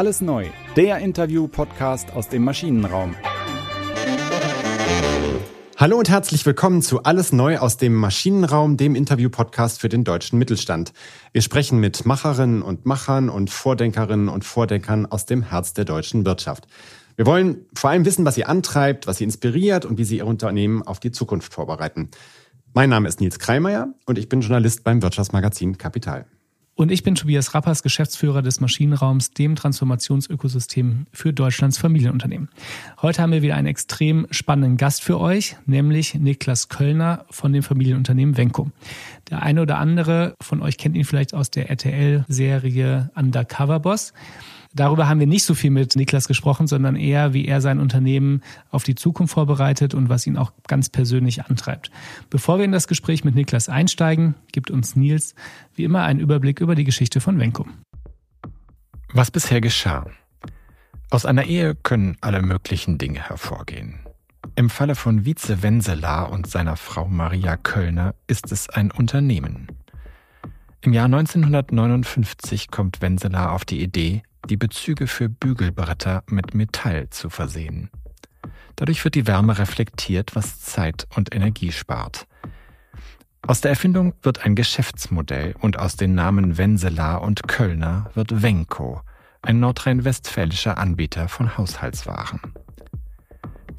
[0.00, 3.14] Alles neu, der Interview-Podcast aus dem Maschinenraum.
[5.76, 10.38] Hallo und herzlich willkommen zu Alles Neu aus dem Maschinenraum, dem Interview-Podcast für den deutschen
[10.38, 10.94] Mittelstand.
[11.32, 16.24] Wir sprechen mit Macherinnen und Machern und Vordenkerinnen und Vordenkern aus dem Herz der deutschen
[16.24, 16.66] Wirtschaft.
[17.16, 20.26] Wir wollen vor allem wissen, was sie antreibt, was sie inspiriert und wie sie ihr
[20.26, 22.08] Unternehmen auf die Zukunft vorbereiten.
[22.72, 26.24] Mein Name ist Nils Kreimeier und ich bin Journalist beim Wirtschaftsmagazin Kapital.
[26.80, 32.48] Und ich bin Tobias Rappers, Geschäftsführer des Maschinenraums, dem Transformationsökosystem für Deutschlands Familienunternehmen.
[33.02, 37.62] Heute haben wir wieder einen extrem spannenden Gast für euch, nämlich Niklas Köllner von dem
[37.62, 38.70] Familienunternehmen Venco.
[39.28, 44.14] Der eine oder andere von euch kennt ihn vielleicht aus der RTL-Serie Undercover Boss.
[44.72, 48.42] Darüber haben wir nicht so viel mit Niklas gesprochen, sondern eher, wie er sein Unternehmen
[48.70, 51.90] auf die Zukunft vorbereitet und was ihn auch ganz persönlich antreibt.
[52.30, 55.34] Bevor wir in das Gespräch mit Niklas einsteigen, gibt uns Nils
[55.74, 57.66] wie immer einen Überblick über die Geschichte von Venko.
[59.12, 60.06] Was bisher geschah.
[61.10, 63.98] Aus einer Ehe können alle möglichen Dinge hervorgehen.
[64.54, 69.66] Im Falle von Vize Wenselar und seiner Frau Maria Köllner ist es ein Unternehmen.
[70.82, 77.30] Im Jahr 1959 kommt Wenselar auf die Idee, die Bezüge für Bügelbretter mit Metall zu
[77.30, 77.90] versehen.
[78.76, 82.26] Dadurch wird die Wärme reflektiert, was Zeit und Energie spart.
[83.46, 89.00] Aus der Erfindung wird ein Geschäftsmodell und aus den Namen Wenselar und Kölner wird Wenko,
[89.42, 92.40] ein nordrhein-westfälischer Anbieter von Haushaltswaren.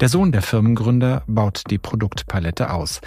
[0.00, 3.00] Der Sohn der Firmengründer baut die Produktpalette aus.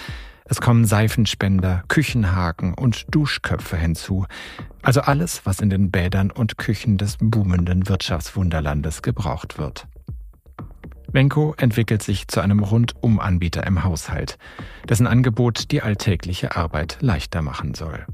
[0.47, 4.27] Es kommen Seifenspender, Küchenhaken und Duschköpfe hinzu.
[4.83, 9.87] Also alles, was in den Bädern und Küchen des boomenden Wirtschaftswunderlandes gebraucht wird.
[11.11, 14.37] Venco entwickelt sich zu einem Rundum-Anbieter im Haushalt,
[14.87, 18.05] dessen Angebot die alltägliche Arbeit leichter machen soll.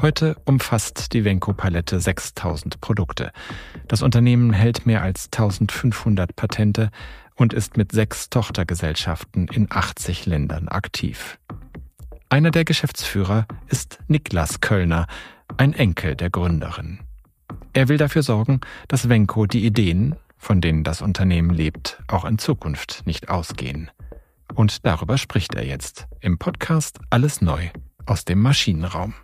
[0.00, 3.32] Heute umfasst die Venco-Palette 6000 Produkte.
[3.88, 6.90] Das Unternehmen hält mehr als 1500 Patente,
[7.36, 11.38] und ist mit sechs Tochtergesellschaften in 80 Ländern aktiv.
[12.28, 15.06] Einer der Geschäftsführer ist Niklas Köllner,
[15.56, 17.00] ein Enkel der Gründerin.
[17.72, 22.38] Er will dafür sorgen, dass Wenko die Ideen, von denen das Unternehmen lebt, auch in
[22.38, 23.90] Zukunft nicht ausgehen.
[24.54, 27.68] Und darüber spricht er jetzt im Podcast Alles Neu
[28.06, 29.14] aus dem Maschinenraum.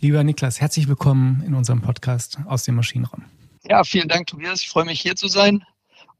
[0.00, 3.24] Lieber Niklas, herzlich willkommen in unserem Podcast aus dem Maschinenraum.
[3.64, 4.62] Ja, vielen Dank, Tobias.
[4.62, 5.64] Ich freue mich hier zu sein.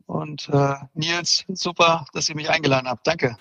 [0.06, 3.06] Und äh, Nils, super, dass ihr mich eingeladen habt.
[3.06, 3.36] Danke.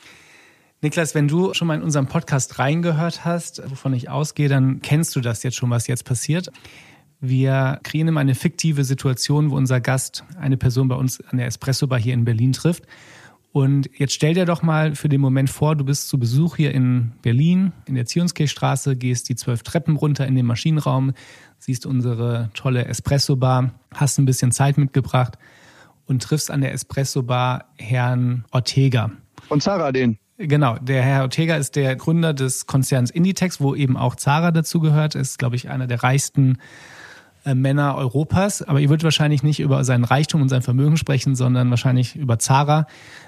[0.81, 5.15] Niklas, wenn du schon mal in unserem Podcast reingehört hast, wovon ich ausgehe, dann kennst
[5.15, 6.51] du das jetzt schon, was jetzt passiert.
[7.21, 11.47] Wir kreieren immer eine fiktive Situation, wo unser Gast eine Person bei uns an der
[11.47, 12.83] Espresso Bar hier in Berlin trifft.
[13.51, 16.73] Und jetzt stell dir doch mal für den Moment vor, du bist zu Besuch hier
[16.73, 21.13] in Berlin, in der Zionskirchstraße, gehst die zwölf Treppen runter in den Maschinenraum,
[21.57, 25.37] siehst unsere tolle Espresso Bar, hast ein bisschen Zeit mitgebracht
[26.07, 29.11] und triffst an der Espresso Bar Herrn Ortega.
[29.47, 30.17] Von Zara den.
[30.37, 34.81] Genau, der Herr Ortega ist der Gründer des Konzerns Inditex, wo eben auch Zara dazu
[34.81, 36.57] gehört, ist, glaube ich, einer der reichsten
[37.45, 38.61] äh, Männer Europas.
[38.61, 42.37] Aber ihr würdet wahrscheinlich nicht über seinen Reichtum und sein Vermögen sprechen, sondern wahrscheinlich über
[42.37, 42.85] Zara.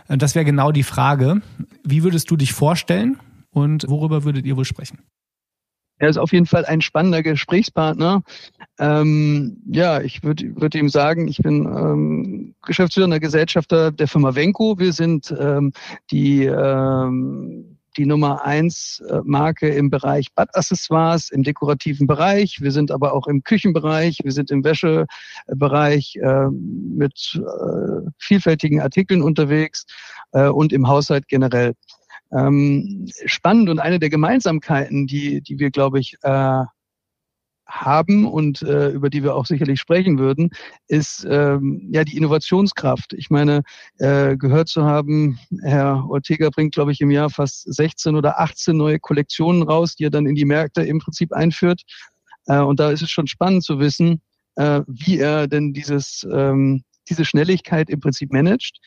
[0.10, 1.42] Äh, das wäre genau die Frage.
[1.84, 3.18] Wie würdest du dich vorstellen
[3.52, 5.00] und worüber würdet ihr wohl sprechen?
[6.00, 8.22] Er ist auf jeden Fall ein spannender Gesprächspartner.
[8.80, 14.78] Ähm, ja, ich würde würd ihm sagen, ich bin ähm, geschäftsführender Gesellschafter der Firma Venco.
[14.78, 15.72] Wir sind ähm,
[16.12, 22.62] die ähm, die Nummer eins äh, Marke im Bereich Badaccessoires, im dekorativen Bereich.
[22.62, 29.22] Wir sind aber auch im Küchenbereich, wir sind im Wäschebereich äh, mit äh, vielfältigen Artikeln
[29.22, 29.86] unterwegs
[30.32, 31.74] äh, und im Haushalt generell
[32.32, 36.64] ähm, spannend und eine der Gemeinsamkeiten, die, die wir, glaube ich, äh,
[37.68, 40.52] haben und äh, über die wir auch sicherlich sprechen würden,
[40.88, 43.14] ist ähm, ja die Innovationskraft.
[43.14, 43.64] Ich meine,
[44.00, 48.76] äh, gehört zu haben, Herr Ortega bringt, glaube ich, im Jahr fast 16 oder 18
[48.76, 51.82] neue Kollektionen raus, die er dann in die Märkte im Prinzip einführt.
[52.46, 54.22] Äh, und da ist es schon spannend zu wissen,
[54.56, 58.80] äh, wie er denn dieses ähm, diese Schnelligkeit im Prinzip managt.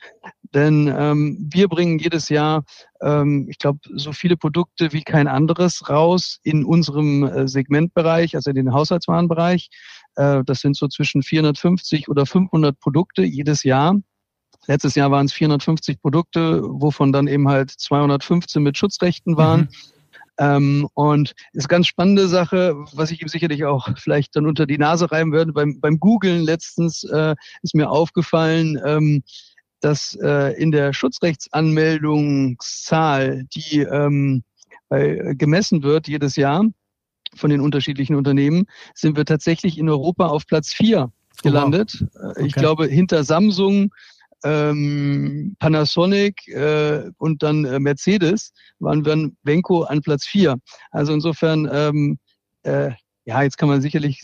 [0.55, 2.65] Denn ähm, wir bringen jedes Jahr,
[3.03, 8.51] ähm, ich glaube, so viele Produkte wie kein anderes raus in unserem äh, Segmentbereich, also
[8.51, 9.71] in den Haushaltswarenbereich.
[10.17, 13.97] Äh, das sind so zwischen 450 oder 500 Produkte jedes Jahr.
[14.67, 19.63] Letztes Jahr waren es 450 Produkte, wovon dann eben halt 215 mit Schutzrechten waren.
[19.63, 19.69] Mhm.
[20.41, 24.79] Ähm, und ist ganz spannende Sache, was ich ihm sicherlich auch vielleicht dann unter die
[24.79, 25.53] Nase reiben würde.
[25.53, 29.23] Beim, beim Googlen letztens äh, ist mir aufgefallen, ähm,
[29.81, 34.43] dass äh, in der Schutzrechtsanmeldungszahl, die ähm,
[34.89, 36.65] bei, gemessen wird jedes Jahr
[37.37, 38.65] von den unterschiedlichen Unternehmen,
[38.95, 42.07] sind wir tatsächlich in Europa auf Platz vier gelandet.
[42.13, 42.31] Wow.
[42.31, 42.47] okay.
[42.47, 43.93] Ich glaube, hinter Samsung,
[44.45, 50.57] ähm, Panasonic äh, und dann äh, Mercedes waren wir Venco an Platz vier.
[50.91, 52.19] Also insofern, ähm,
[52.63, 52.91] äh,
[53.27, 54.23] ja, jetzt kann man sicherlich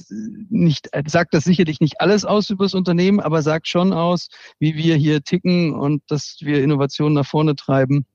[0.48, 4.28] nicht, äh, sagt das sicherlich nicht alles aus über das Unternehmen, aber sagt schon aus,
[4.58, 8.06] wie wir hier ticken und dass wir Innovationen nach vorne treiben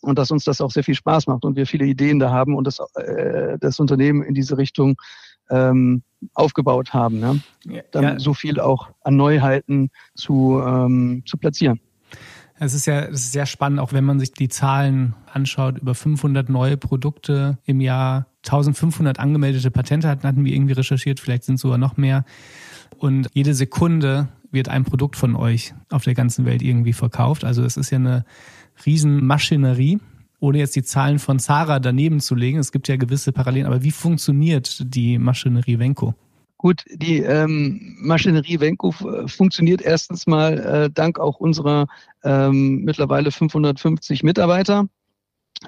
[0.00, 2.54] und dass uns das auch sehr viel Spaß macht und wir viele Ideen da haben
[2.54, 4.96] und das, äh, das Unternehmen in diese Richtung
[5.50, 6.02] ähm,
[6.34, 7.20] aufgebaut haben.
[7.20, 7.40] Ne?
[7.92, 8.18] Dann ja.
[8.18, 11.80] so viel auch an Neuheiten zu, ähm, zu platzieren.
[12.60, 15.94] Es ist ja es ist sehr spannend, auch wenn man sich die Zahlen anschaut, über
[15.94, 21.60] 500 neue Produkte im Jahr, 1500 angemeldete Patente hatten wir irgendwie recherchiert, vielleicht sind es
[21.60, 22.24] sogar noch mehr.
[22.96, 27.44] Und jede Sekunde wird ein Produkt von euch auf der ganzen Welt irgendwie verkauft.
[27.44, 28.24] Also es ist ja eine
[28.84, 30.00] Riesenmaschinerie,
[30.40, 32.58] ohne jetzt die Zahlen von Zara daneben zu legen.
[32.58, 36.14] Es gibt ja gewisse Parallelen, aber wie funktioniert die Maschinerie Venco?
[36.58, 38.90] Gut, die ähm, Maschinerie Venco
[39.26, 41.86] funktioniert erstens mal äh, dank auch unserer
[42.24, 44.88] ähm, mittlerweile 550 Mitarbeiter,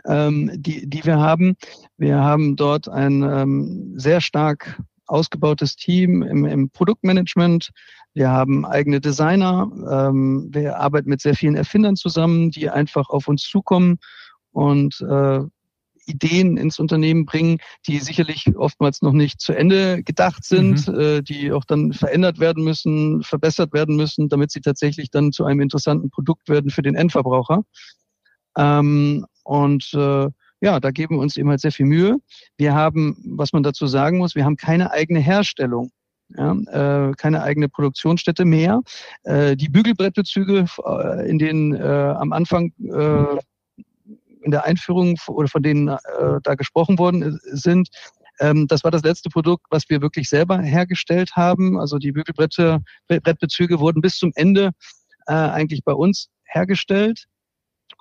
[0.05, 1.55] ähm, die, die wir haben.
[1.97, 7.71] Wir haben dort ein ähm, sehr stark ausgebautes Team im, im Produktmanagement.
[8.13, 9.71] Wir haben eigene Designer.
[9.89, 13.99] Ähm, wir arbeiten mit sehr vielen Erfindern zusammen, die einfach auf uns zukommen
[14.53, 15.41] und äh,
[16.07, 21.01] Ideen ins Unternehmen bringen, die sicherlich oftmals noch nicht zu Ende gedacht sind, mhm.
[21.01, 25.45] äh, die auch dann verändert werden müssen, verbessert werden müssen, damit sie tatsächlich dann zu
[25.45, 27.63] einem interessanten Produkt werden für den Endverbraucher.
[28.57, 30.29] Ähm, und äh,
[30.63, 32.17] ja, da geben wir uns eben halt sehr viel Mühe.
[32.59, 35.91] Wir haben, was man dazu sagen muss, wir haben keine eigene Herstellung.
[36.37, 38.83] Ja, äh, keine eigene Produktionsstätte mehr.
[39.25, 43.39] Äh, die Bügelbrettbezüge, äh, in denen äh, am Anfang äh,
[44.43, 45.99] in der Einführung oder von denen äh,
[46.43, 47.89] da gesprochen worden äh, sind,
[48.41, 51.79] ähm, das war das letzte Produkt, was wir wirklich selber hergestellt haben.
[51.79, 54.71] Also die Bügelbrettbezüge wurden bis zum Ende
[55.27, 57.27] äh, eigentlich bei uns hergestellt.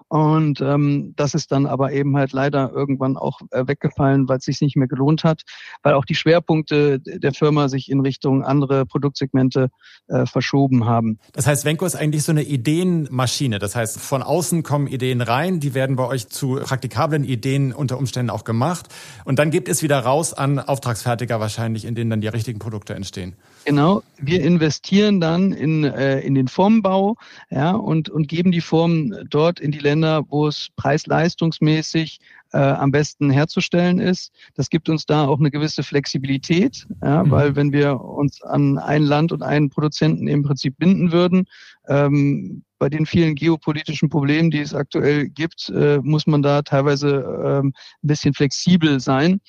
[0.09, 4.45] Und ähm, das ist dann aber eben halt leider irgendwann auch äh, weggefallen, weil es
[4.45, 5.43] sich nicht mehr gelohnt hat,
[5.83, 9.69] weil auch die Schwerpunkte der Firma sich in Richtung andere Produktsegmente
[10.07, 11.19] äh, verschoben haben.
[11.33, 13.59] Das heißt, Venko ist eigentlich so eine Ideenmaschine.
[13.59, 17.99] Das heißt, von außen kommen Ideen rein, die werden bei euch zu praktikablen Ideen unter
[17.99, 18.87] Umständen auch gemacht.
[19.25, 22.95] Und dann gibt es wieder raus an Auftragsfertiger wahrscheinlich, in denen dann die richtigen Produkte
[22.95, 23.35] entstehen.
[23.65, 27.17] Genau, wir investieren dann in, äh, in den Formbau
[27.49, 32.19] ja, und, und geben die Formen dort in die Länder, wo es preis-leistungsmäßig
[32.51, 34.31] äh, am besten herzustellen ist.
[34.55, 37.31] Das gibt uns da auch eine gewisse Flexibilität, ja, mhm.
[37.31, 41.45] weil wenn wir uns an ein Land und einen Produzenten im Prinzip binden würden,
[41.87, 47.17] ähm, bei den vielen geopolitischen Problemen, die es aktuell gibt, äh, muss man da teilweise
[47.45, 49.41] ähm, ein bisschen flexibel sein.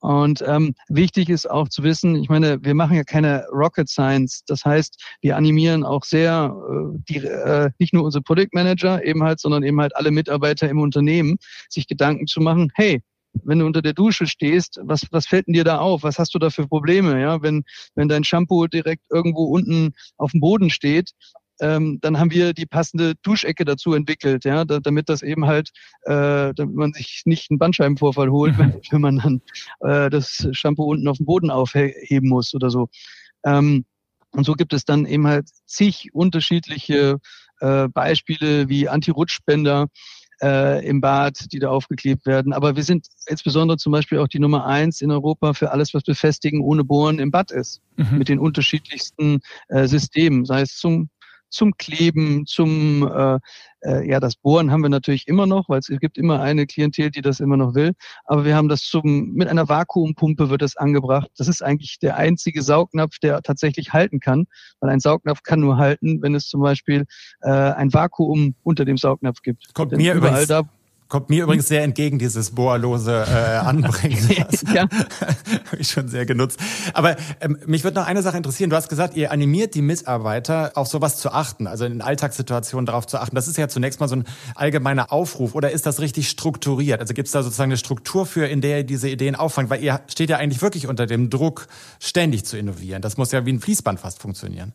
[0.00, 4.44] Und ähm, wichtig ist auch zu wissen, ich meine, wir machen ja keine Rocket Science.
[4.46, 9.40] Das heißt, wir animieren auch sehr äh, die, äh, nicht nur unsere Produktmanager eben halt,
[9.40, 11.36] sondern eben halt alle Mitarbeiter im Unternehmen,
[11.68, 13.02] sich Gedanken zu machen, hey,
[13.44, 16.02] wenn du unter der Dusche stehst, was, was fällt denn dir da auf?
[16.02, 17.20] Was hast du da für Probleme?
[17.20, 21.12] Ja, wenn, wenn dein Shampoo direkt irgendwo unten auf dem Boden steht,
[21.60, 25.70] ähm, dann haben wir die passende Duschecke dazu entwickelt, ja, da, damit das eben halt,
[26.02, 28.58] äh, damit man sich nicht einen Bandscheibenvorfall holt, mhm.
[28.58, 29.42] wenn, wenn, man dann
[29.80, 32.88] äh, das Shampoo unten auf dem Boden aufheben muss oder so.
[33.44, 33.84] Ähm,
[34.32, 37.18] und so gibt es dann eben halt zig unterschiedliche
[37.60, 39.88] äh, Beispiele wie Anti-Rutschbänder
[40.42, 42.52] äh, im Bad, die da aufgeklebt werden.
[42.52, 46.02] Aber wir sind insbesondere zum Beispiel auch die Nummer eins in Europa für alles, was
[46.04, 47.80] befestigen ohne Bohren im Bad ist.
[47.96, 48.18] Mhm.
[48.18, 51.08] Mit den unterschiedlichsten äh, Systemen, sei es zum
[51.50, 53.38] zum Kleben, zum äh,
[53.82, 57.10] äh, ja das Bohren haben wir natürlich immer noch, weil es gibt immer eine Klientel,
[57.10, 57.92] die das immer noch will.
[58.24, 61.30] Aber wir haben das zum mit einer Vakuumpumpe wird das angebracht.
[61.36, 64.46] Das ist eigentlich der einzige Saugnapf, der tatsächlich halten kann,
[64.80, 67.04] weil ein Saugnapf kann nur halten, wenn es zum Beispiel
[67.42, 69.72] äh, ein Vakuum unter dem Saugnapf gibt.
[69.74, 70.77] Kommt Denn mir überall übrigens da
[71.08, 74.28] Kommt mir übrigens sehr entgegen, dieses bohrlose äh, Anbringen.
[74.74, 74.82] ja.
[75.66, 76.60] Habe ich schon sehr genutzt.
[76.92, 78.68] Aber ähm, mich würde noch eine Sache interessieren.
[78.68, 83.06] Du hast gesagt, ihr animiert die Mitarbeiter, auf sowas zu achten, also in Alltagssituationen darauf
[83.06, 83.34] zu achten.
[83.34, 84.24] Das ist ja zunächst mal so ein
[84.54, 85.54] allgemeiner Aufruf.
[85.54, 87.00] Oder ist das richtig strukturiert?
[87.00, 89.70] Also gibt es da sozusagen eine Struktur für, in der ihr diese Ideen auffangt?
[89.70, 91.68] Weil ihr steht ja eigentlich wirklich unter dem Druck,
[92.00, 93.00] ständig zu innovieren.
[93.00, 94.74] Das muss ja wie ein Fließband fast funktionieren.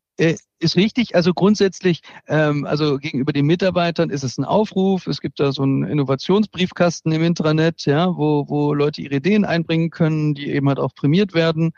[0.64, 1.14] Ist richtig.
[1.14, 5.08] Also grundsätzlich, ähm, also gegenüber den Mitarbeitern ist es ein Aufruf.
[5.08, 9.90] Es gibt da so einen Innovationsbriefkasten im Intranet, ja, wo, wo Leute ihre Ideen einbringen
[9.90, 11.74] können, die eben halt auch prämiert werden,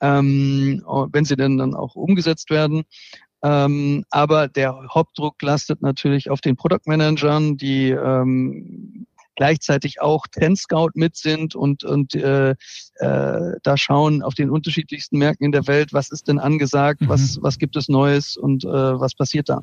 [0.00, 2.84] ähm, wenn sie denn dann auch umgesetzt werden.
[3.42, 8.79] Ähm, aber der Hauptdruck lastet natürlich auf den Produktmanagern, die ähm,
[9.40, 12.56] gleichzeitig auch Trendscout mit sind und, und äh, äh,
[13.62, 17.08] da schauen auf den unterschiedlichsten Märkten in der Welt, was ist denn angesagt, mhm.
[17.08, 19.62] was, was gibt es Neues und äh, was passiert da.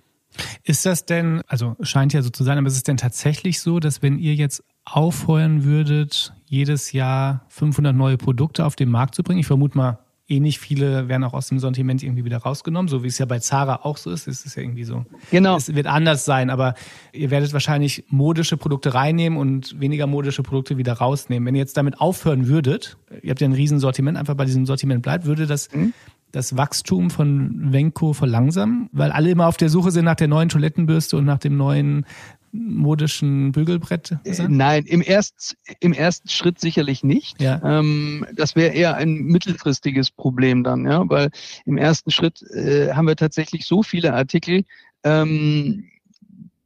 [0.64, 3.80] Ist das denn, also scheint ja so zu sein, aber ist es denn tatsächlich so,
[3.80, 9.22] dass wenn ihr jetzt aufheuern würdet, jedes Jahr 500 neue Produkte auf den Markt zu
[9.22, 12.90] bringen, ich vermute mal, eh nicht viele werden auch aus dem Sortiment irgendwie wieder rausgenommen,
[12.90, 14.28] so wie es ja bei Zara auch so ist.
[14.28, 15.06] Es ist ja irgendwie so.
[15.32, 15.56] Genau.
[15.56, 16.76] Es wird anders sein, aber
[17.14, 21.48] ihr werdet wahrscheinlich modische Produkte reinnehmen und weniger modische Produkte wieder rausnehmen.
[21.48, 25.02] Wenn ihr jetzt damit aufhören würdet, ihr habt ja ein Riesensortiment, einfach bei diesem Sortiment
[25.02, 25.94] bleibt, würde das mhm
[26.32, 30.50] das Wachstum von Venko verlangsamen, weil alle immer auf der Suche sind nach der neuen
[30.50, 32.06] Toilettenbürste und nach dem neuen
[32.52, 34.18] modischen Bügelbrett?
[34.24, 37.42] Äh, nein, im, erst, im ersten Schritt sicherlich nicht.
[37.42, 37.62] Ja.
[37.64, 41.30] Ähm, das wäre eher ein mittelfristiges Problem dann, ja, weil
[41.66, 44.64] im ersten Schritt äh, haben wir tatsächlich so viele Artikel,
[45.04, 45.86] ähm,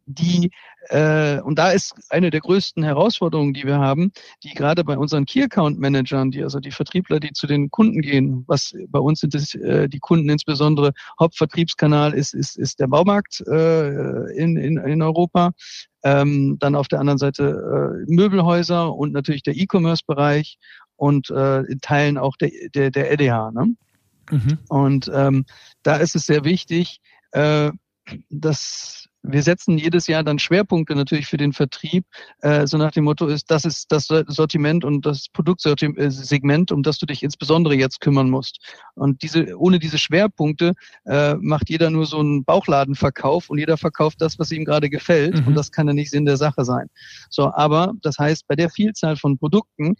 [0.05, 0.51] die
[0.89, 4.11] äh, und da ist eine der größten Herausforderungen, die wir haben,
[4.43, 8.01] die gerade bei unseren Key Account Managern, die also die Vertriebler, die zu den Kunden
[8.01, 12.87] gehen, was bei uns sind es äh, die Kunden insbesondere Hauptvertriebskanal ist ist ist der
[12.87, 15.51] Baumarkt äh, in, in in Europa,
[16.03, 20.57] ähm, dann auf der anderen Seite äh, Möbelhäuser und natürlich der E-Commerce-Bereich
[20.95, 23.51] und äh, in Teilen auch der der, der EDH.
[23.51, 23.75] Ne?
[24.31, 24.57] Mhm.
[24.69, 25.45] Und ähm,
[25.83, 27.71] da ist es sehr wichtig, äh,
[28.29, 32.05] dass wir setzen jedes Jahr dann Schwerpunkte natürlich für den Vertrieb,
[32.41, 36.97] äh, so nach dem Motto ist, das ist das Sortiment und das Produktsegment, um das
[36.97, 38.59] du dich insbesondere jetzt kümmern musst.
[38.95, 40.73] Und diese, ohne diese Schwerpunkte
[41.05, 45.41] äh, macht jeder nur so einen Bauchladenverkauf und jeder verkauft das, was ihm gerade gefällt.
[45.41, 45.47] Mhm.
[45.47, 46.87] Und das kann ja nicht Sinn der Sache sein.
[47.29, 49.95] So, aber das heißt, bei der Vielzahl von Produkten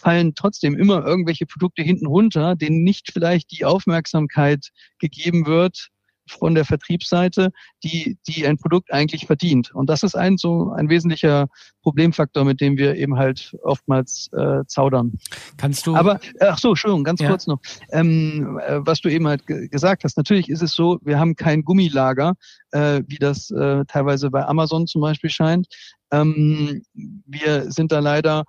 [0.00, 5.90] fallen trotzdem immer irgendwelche Produkte hinten runter, denen nicht vielleicht die Aufmerksamkeit gegeben wird,
[6.38, 7.50] von der Vertriebsseite,
[7.84, 9.74] die, die ein Produkt eigentlich verdient.
[9.74, 11.48] Und das ist ein so ein wesentlicher
[11.82, 15.18] Problemfaktor, mit dem wir eben halt oftmals äh, zaudern.
[15.56, 15.96] Kannst du?
[15.96, 17.28] Aber ach so, Entschuldigung, ganz ja.
[17.28, 17.60] kurz noch,
[17.90, 20.16] ähm, äh, was du eben halt gesagt hast.
[20.16, 22.34] Natürlich ist es so, wir haben kein Gummilager,
[22.70, 25.66] äh, wie das äh, teilweise bei Amazon zum Beispiel scheint.
[26.10, 28.44] Ähm, wir sind da leider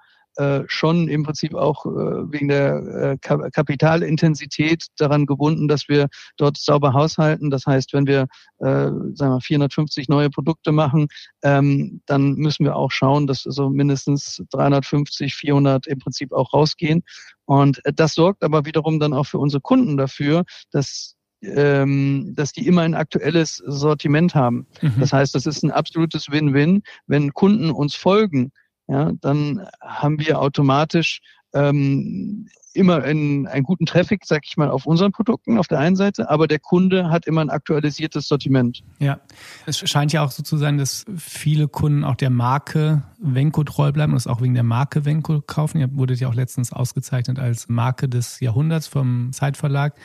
[0.68, 6.94] schon im Prinzip auch äh, wegen der äh, Kapitalintensität daran gebunden, dass wir dort sauber
[6.94, 7.50] haushalten.
[7.50, 8.28] Das heißt, wenn wir
[8.60, 11.08] äh, sagen wir 450 neue Produkte machen,
[11.44, 17.04] ähm, dann müssen wir auch schauen, dass so mindestens 350, 400 im Prinzip auch rausgehen.
[17.46, 22.66] Und das sorgt aber wiederum dann auch für unsere Kunden dafür, dass ähm, dass die
[22.68, 24.66] immer ein aktuelles Sortiment haben.
[24.82, 24.94] Mhm.
[25.00, 28.54] Das heißt, das ist ein absolutes Win-Win, wenn Kunden uns folgen
[28.88, 31.22] ja, dann haben wir automatisch
[31.54, 35.96] ähm, immer einen, einen guten Traffic, sag ich mal, auf unseren Produkten auf der einen
[35.96, 38.84] Seite, aber der Kunde hat immer ein aktualisiertes Sortiment.
[39.00, 39.20] Ja,
[39.66, 43.92] es scheint ja auch so zu sein, dass viele Kunden auch der Marke Venko treu
[43.92, 45.80] bleiben und es auch wegen der Marke Venko kaufen.
[45.80, 49.96] Ihr wurdet ja auch letztens ausgezeichnet als Marke des Jahrhunderts vom Zeitverlag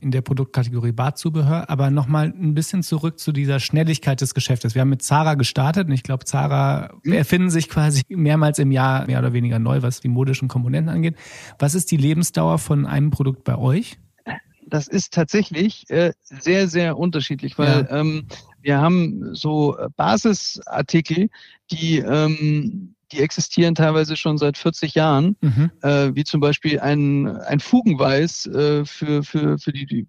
[0.00, 1.68] in der Produktkategorie Badzubehör.
[1.70, 4.74] Aber nochmal ein bisschen zurück zu dieser Schnelligkeit des Geschäftes.
[4.74, 7.12] Wir haben mit Zara gestartet und ich glaube, Zara mhm.
[7.12, 11.16] erfinden sich quasi mehrmals im Jahr mehr oder weniger neu, was die modischen Komponenten angeht.
[11.58, 13.98] Was ist die Lebensdauer von einem Produkt bei euch?
[14.66, 18.00] Das ist tatsächlich äh, sehr, sehr unterschiedlich, weil ja.
[18.00, 18.26] ähm,
[18.60, 21.30] wir haben so Basisartikel,
[21.70, 25.70] die ähm, die existieren teilweise schon seit 40 Jahren, mhm.
[25.82, 30.06] äh, wie zum Beispiel ein, ein Fugenweiß äh, für, für, für, die, die,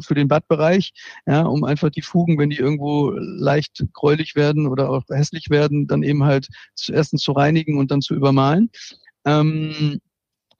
[0.00, 0.92] für den Badbereich,
[1.26, 5.86] ja, um einfach die Fugen, wenn die irgendwo leicht gräulich werden oder auch hässlich werden,
[5.86, 8.70] dann eben halt zuerst zu reinigen und dann zu übermalen.
[9.24, 10.00] Ähm,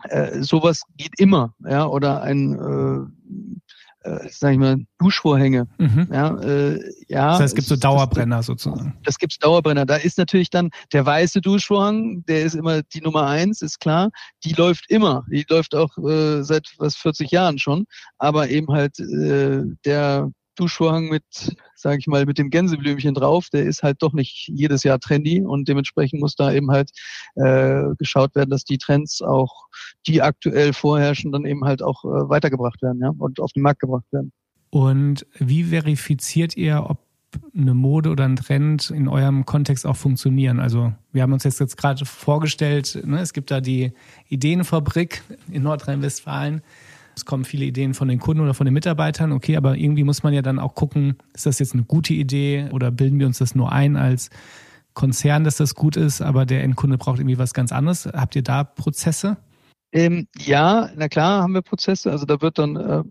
[0.05, 3.63] äh, sowas geht immer, ja, oder ein äh,
[4.05, 5.67] äh, sag ich mal, Duschvorhänge.
[5.79, 6.09] Mhm.
[6.13, 8.97] Ja, äh, ja, das heißt, es gibt so Dauerbrenner das, sozusagen.
[9.05, 9.87] Das gibt's Dauerbrenner.
[9.87, 14.11] Da ist natürlich dann der weiße Duschvorhang, der ist immer die Nummer eins, ist klar.
[14.45, 15.25] Die läuft immer.
[15.31, 17.85] Die läuft auch äh, seit was 40 Jahren schon.
[18.19, 21.25] Aber eben halt äh, der Duschvorhang mit,
[21.75, 25.43] sage ich mal, mit dem Gänseblümchen drauf, der ist halt doch nicht jedes Jahr trendy
[25.43, 26.91] und dementsprechend muss da eben halt
[27.37, 29.67] äh, geschaut werden, dass die Trends auch,
[30.07, 33.81] die aktuell vorherrschen, dann eben halt auch äh, weitergebracht werden, ja, und auf den Markt
[33.81, 34.33] gebracht werden.
[34.71, 36.99] Und wie verifiziert ihr, ob
[37.55, 40.61] eine Mode oder ein Trend in eurem Kontext auch funktionieren?
[40.61, 43.93] Also wir haben uns jetzt, jetzt gerade vorgestellt, ne, es gibt da die
[44.29, 46.63] Ideenfabrik in Nordrhein-Westfalen
[47.17, 50.23] es kommen viele Ideen von den Kunden oder von den Mitarbeitern, okay, aber irgendwie muss
[50.23, 53.39] man ja dann auch gucken, ist das jetzt eine gute Idee oder bilden wir uns
[53.39, 54.31] das nur ein als
[54.95, 58.07] Konzern, dass das gut ist, aber der Endkunde braucht irgendwie was ganz anderes.
[58.07, 59.37] Habt ihr da Prozesse?
[59.93, 62.11] Ähm, ja, na klar haben wir Prozesse.
[62.11, 63.03] Also da wird dann äh,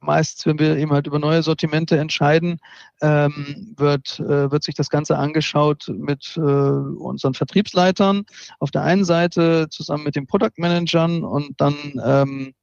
[0.00, 2.58] meist, wenn wir eben halt über neue Sortimente entscheiden,
[3.02, 8.24] ähm, wird, äh, wird sich das Ganze angeschaut mit äh, unseren Vertriebsleitern
[8.58, 12.54] auf der einen Seite zusammen mit den Product Managern und dann ähm,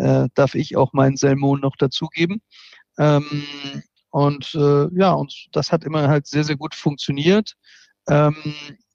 [0.00, 2.40] äh, darf ich auch meinen Selmon noch dazugeben.
[2.98, 3.44] Ähm,
[4.10, 7.54] und äh, ja, und das hat immer halt sehr, sehr gut funktioniert.
[8.08, 8.36] Ähm,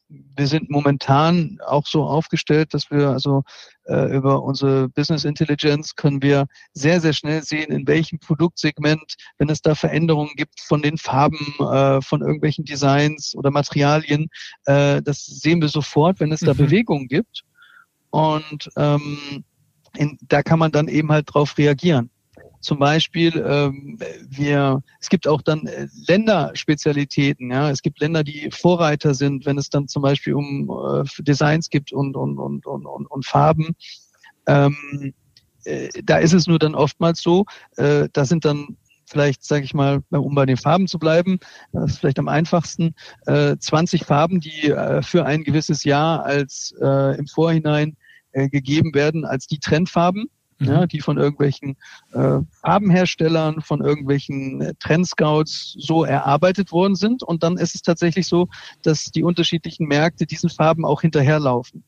[0.07, 3.43] wir sind momentan auch so aufgestellt, dass wir also
[3.85, 9.50] äh, über unsere Business Intelligence können wir sehr, sehr schnell sehen, in welchem Produktsegment, wenn
[9.50, 14.27] es da Veränderungen gibt von den Farben, äh, von irgendwelchen Designs oder Materialien,
[14.65, 16.57] äh, das sehen wir sofort, wenn es da mhm.
[16.57, 17.43] Bewegungen gibt.
[18.12, 19.43] Und ähm,
[19.95, 22.09] in, da kann man dann eben halt drauf reagieren.
[22.65, 27.51] Zum Beispiel, ähm, wir, es gibt auch dann äh, Länderspezialitäten.
[27.51, 31.69] Ja, es gibt Länder, die Vorreiter sind, wenn es dann zum Beispiel um äh, Designs
[31.69, 33.75] gibt und und und und und, und Farben.
[34.47, 35.13] Ähm,
[35.65, 37.45] äh, da ist es nur dann oftmals so,
[37.77, 41.39] äh, da sind dann vielleicht, sage ich mal, um bei den Farben zu bleiben,
[41.71, 42.95] das ist vielleicht am einfachsten,
[43.27, 47.95] äh, 20 Farben, die äh, für ein gewisses Jahr als äh, im Vorhinein
[48.35, 50.67] äh, gegeben werden als die Trendfarben mhm.
[50.67, 51.77] ja, die von irgendwelchen
[52.13, 57.23] äh, Farbenherstellern, von irgendwelchen äh, Trendscouts so erarbeitet worden sind.
[57.23, 58.47] Und dann ist es tatsächlich so,
[58.81, 61.83] dass die unterschiedlichen Märkte diesen Farben auch hinterherlaufen.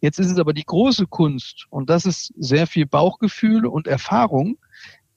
[0.00, 4.58] Jetzt ist es aber die große Kunst, und das ist sehr viel Bauchgefühl und Erfahrung,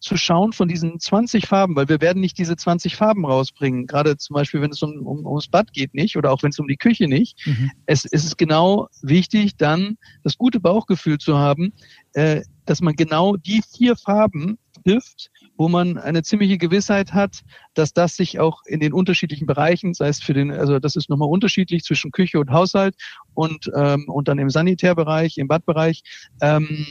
[0.04, 3.88] zu schauen von diesen 20 Farben, weil wir werden nicht diese 20 Farben rausbringen.
[3.88, 6.60] Gerade zum Beispiel, wenn es um, um, ums Bad geht nicht oder auch wenn es
[6.60, 7.48] um die Küche nicht.
[7.48, 7.72] Mhm.
[7.86, 11.72] Es, es ist genau wichtig, dann das gute Bauchgefühl zu haben,
[12.14, 17.42] äh, dass man genau die vier Farben trifft, wo man eine ziemliche Gewissheit hat,
[17.74, 21.10] dass das sich auch in den unterschiedlichen Bereichen, sei es für den, also das ist
[21.10, 22.96] nochmal unterschiedlich zwischen Küche und Haushalt
[23.34, 26.04] und, ähm, und dann im Sanitärbereich, im Badbereich,
[26.42, 26.86] ähm,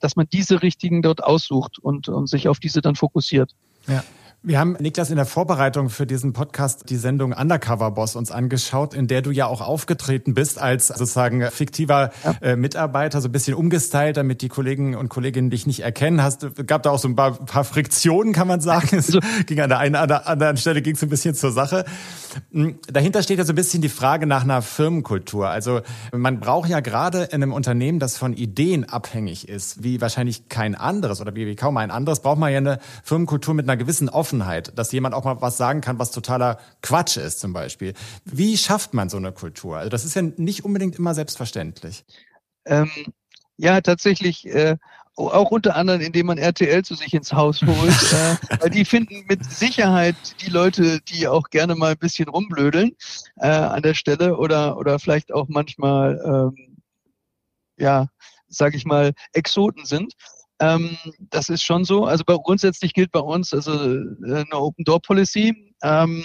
[0.00, 3.54] dass man diese richtigen dort aussucht und, und sich auf diese dann fokussiert.
[3.86, 4.04] Ja.
[4.44, 8.94] Wir haben, Niklas, in der Vorbereitung für diesen Podcast die Sendung Undercover Boss uns angeschaut,
[8.94, 13.54] in der du ja auch aufgetreten bist als sozusagen fiktiver äh, Mitarbeiter, so ein bisschen
[13.54, 16.22] umgestylt, damit die Kollegen und Kolleginnen dich nicht erkennen.
[16.22, 18.96] Hast, gab da auch so ein paar, paar Friktionen, kann man sagen.
[18.96, 21.50] Es also, ging an der einen an der anderen Stelle ging es ein bisschen zur
[21.50, 21.84] Sache.
[22.52, 25.48] Hm, dahinter steht ja so ein bisschen die Frage nach einer Firmenkultur.
[25.48, 25.80] Also
[26.12, 30.76] man braucht ja gerade in einem Unternehmen, das von Ideen abhängig ist, wie wahrscheinlich kein
[30.76, 34.08] anderes oder wie, wie kaum ein anderes, braucht man ja eine Firmenkultur mit einer gewissen
[34.08, 37.94] Offenheit Offenheit, dass jemand auch mal was sagen kann, was totaler Quatsch ist zum Beispiel.
[38.24, 39.78] Wie schafft man so eine Kultur?
[39.78, 42.04] Also das ist ja nicht unbedingt immer selbstverständlich.
[42.66, 42.90] Ähm,
[43.56, 44.46] ja, tatsächlich.
[44.46, 44.76] Äh
[45.16, 47.72] auch unter anderem, indem man RTL zu sich ins Haus holt.
[48.52, 52.92] äh, weil die finden mit Sicherheit die Leute, die auch gerne mal ein bisschen rumblödeln
[53.38, 56.76] äh, an der Stelle oder oder vielleicht auch manchmal ähm,
[57.78, 58.06] ja,
[58.48, 60.14] sage ich mal, Exoten sind.
[60.60, 60.96] Ähm,
[61.30, 62.04] das ist schon so.
[62.04, 65.74] Also bei, grundsätzlich gilt bei uns also äh, eine Open Door Policy.
[65.82, 66.24] Ähm,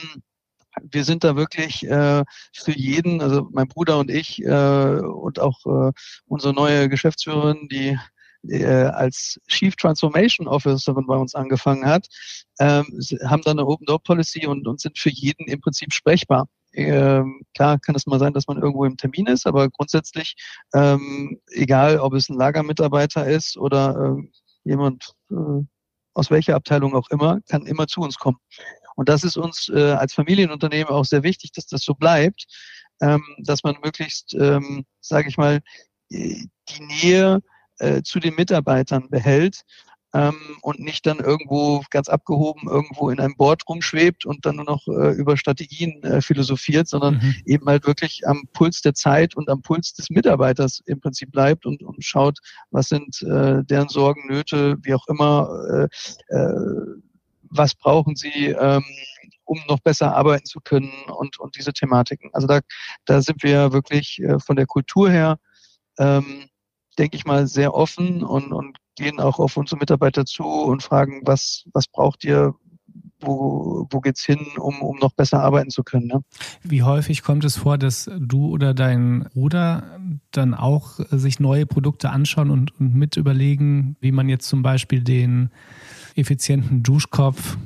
[0.82, 5.60] wir sind da wirklich äh, für jeden, also mein Bruder und ich äh, und auch
[5.66, 5.92] äh,
[6.26, 7.98] unsere neue Geschäftsführerin, die
[8.48, 12.08] äh, als Chief Transformation Officerin bei uns angefangen hat,
[12.60, 12.86] ähm,
[13.26, 16.48] haben da eine Open Door Policy und, und sind für jeden im Prinzip sprechbar.
[16.74, 20.36] Ähm, klar kann es mal sein, dass man irgendwo im Termin ist, aber grundsätzlich,
[20.74, 24.24] ähm, egal ob es ein Lagermitarbeiter ist oder äh,
[24.64, 25.64] jemand äh,
[26.16, 28.38] aus welcher Abteilung auch immer, kann immer zu uns kommen.
[28.96, 32.46] Und das ist uns äh, als Familienunternehmen auch sehr wichtig, dass das so bleibt,
[33.02, 35.62] ähm, dass man möglichst, ähm, sage ich mal,
[36.10, 37.40] die Nähe
[37.80, 39.64] äh, zu den Mitarbeitern behält
[40.14, 44.66] ähm, und nicht dann irgendwo ganz abgehoben irgendwo in einem Board rumschwebt und dann nur
[44.66, 47.36] noch äh, über Strategien äh, philosophiert, sondern mhm.
[47.46, 51.66] eben halt wirklich am Puls der Zeit und am Puls des Mitarbeiters im Prinzip bleibt
[51.66, 52.40] und, und schaut,
[52.72, 55.50] was sind äh, deren Sorgen, Nöte, wie auch immer,
[56.30, 56.96] äh, äh,
[57.50, 58.84] was brauchen sie, ähm,
[59.46, 62.30] um noch besser arbeiten zu können und, und diese Thematiken.
[62.34, 62.62] Also da,
[63.06, 65.38] da sind wir wirklich äh, von der Kultur her
[66.00, 66.50] ähm,
[66.98, 71.22] denke ich mal, sehr offen und, und gehen auch auf unsere Mitarbeiter zu und fragen,
[71.26, 72.54] was, was braucht ihr,
[73.20, 76.08] wo, wo geht's hin, um, um noch besser arbeiten zu können.
[76.08, 76.24] Ne?
[76.62, 80.00] Wie häufig kommt es vor, dass du oder dein Bruder
[80.32, 85.02] dann auch sich neue Produkte anschauen und, und mit überlegen, wie man jetzt zum Beispiel
[85.02, 85.50] den
[86.16, 87.58] effizienten Duschkopf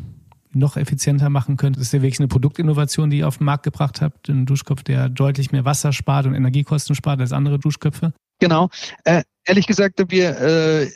[0.53, 1.79] noch effizienter machen könnte.
[1.79, 4.29] Das ist ja wirklich eine Produktinnovation, die ihr auf den Markt gebracht habt.
[4.29, 8.13] Ein Duschkopf, der deutlich mehr Wasser spart und Energiekosten spart als andere Duschköpfe.
[8.39, 8.69] Genau.
[9.03, 10.91] Äh, ehrlich gesagt, wir äh,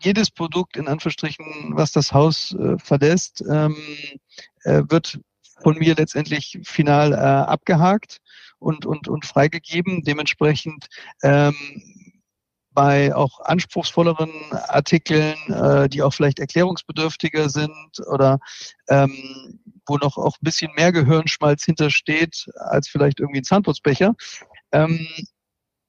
[0.00, 3.76] jedes Produkt in Anführungsstrichen, was das Haus äh, verlässt, ähm,
[4.64, 5.20] äh, wird
[5.62, 8.18] von mir letztendlich final äh, abgehakt
[8.58, 10.02] und, und, und freigegeben.
[10.02, 10.86] Dementsprechend
[11.22, 11.54] ähm,
[12.70, 18.38] bei auch anspruchsvolleren Artikeln, äh, die auch vielleicht erklärungsbedürftiger sind oder
[18.88, 24.14] ähm, wo noch auch ein bisschen mehr Gehirnschmalz hintersteht als vielleicht irgendwie ein Zahnputzbecher.
[24.72, 25.06] Ähm,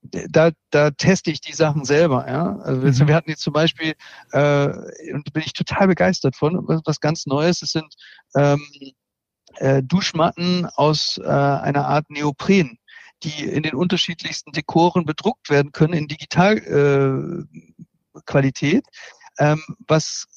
[0.03, 2.27] da, da teste ich die Sachen selber.
[2.27, 2.57] Ja?
[2.59, 3.07] Also mhm.
[3.07, 3.93] wir hatten jetzt zum Beispiel,
[4.31, 4.67] äh,
[5.13, 7.61] und bin ich total begeistert von, was, was ganz Neues.
[7.61, 7.95] Es sind
[8.35, 8.61] ähm,
[9.55, 12.77] äh, Duschmatten aus äh, einer Art Neopren,
[13.23, 17.47] die in den unterschiedlichsten Dekoren bedruckt werden können in Digitalqualität.
[17.55, 17.73] Äh,
[18.27, 18.85] Qualität,
[19.39, 20.27] ähm, was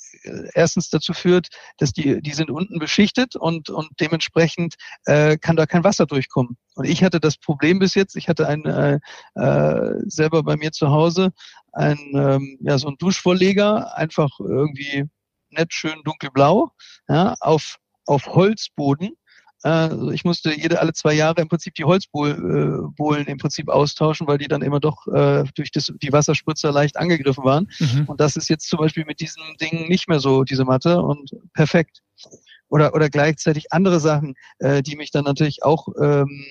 [0.55, 1.49] erstens dazu führt,
[1.79, 4.75] dass die, die sind unten beschichtet und, und dementsprechend
[5.05, 6.57] äh, kann da kein Wasser durchkommen.
[6.75, 8.99] Und ich hatte das Problem bis jetzt, ich hatte ein, äh,
[9.35, 11.33] äh, selber bei mir zu Hause
[11.73, 15.05] ein, ähm, ja, so ein Duschvorleger, einfach irgendwie
[15.51, 16.71] nett, schön dunkelblau,
[17.09, 17.77] ja, auf,
[18.07, 19.17] auf Holzboden
[19.65, 24.27] äh, ich musste jede alle zwei Jahre im Prinzip die Holzbohlen äh, im Prinzip austauschen,
[24.27, 27.71] weil die dann immer doch äh, durch das, die Wasserspritzer leicht angegriffen waren.
[27.79, 28.05] Mhm.
[28.07, 31.31] Und das ist jetzt zum Beispiel mit diesem Ding nicht mehr so, diese Matte und
[31.55, 32.03] perfekt.
[32.69, 36.45] Oder, oder gleichzeitig andere Sachen, die mich dann natürlich auch ähm,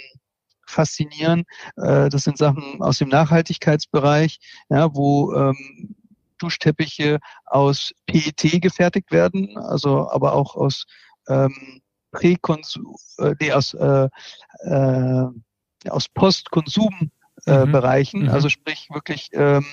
[0.65, 1.43] faszinieren.
[1.75, 4.39] Das sind Sachen aus dem Nachhaltigkeitsbereich,
[4.69, 5.93] ja, wo ähm,
[6.37, 10.85] Duschteppiche aus PET gefertigt werden, also aber auch aus
[11.27, 11.81] ähm,
[12.15, 14.07] Präkonsum, äh, aus, äh,
[14.63, 15.25] äh,
[15.89, 18.29] aus Postkonsumbereichen, äh, mhm.
[18.29, 19.65] also sprich wirklich ähm,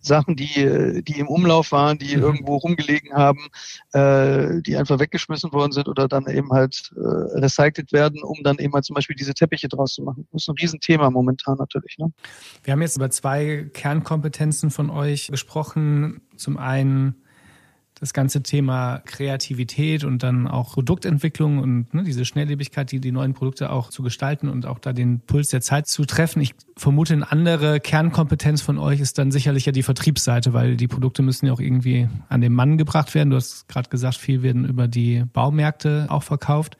[0.00, 2.22] Sachen, die, die im Umlauf waren, die mhm.
[2.22, 3.48] irgendwo rumgelegen haben,
[3.92, 7.00] äh, die einfach weggeschmissen worden sind oder dann eben halt äh,
[7.38, 10.26] recycelt werden, um dann eben halt zum Beispiel diese Teppiche draus zu machen.
[10.32, 11.98] Das ist ein Riesenthema momentan natürlich.
[11.98, 12.10] Ne?
[12.62, 16.22] Wir haben jetzt über zwei Kernkompetenzen von euch gesprochen.
[16.36, 17.25] Zum einen
[17.98, 23.32] das ganze Thema Kreativität und dann auch Produktentwicklung und ne, diese Schnelllebigkeit, die die neuen
[23.32, 26.42] Produkte auch zu gestalten und auch da den Puls der Zeit zu treffen.
[26.42, 30.88] Ich vermute, eine andere Kernkompetenz von euch ist dann sicherlich ja die Vertriebsseite, weil die
[30.88, 33.30] Produkte müssen ja auch irgendwie an den Mann gebracht werden.
[33.30, 36.76] Du hast gerade gesagt, viel werden über die Baumärkte auch verkauft.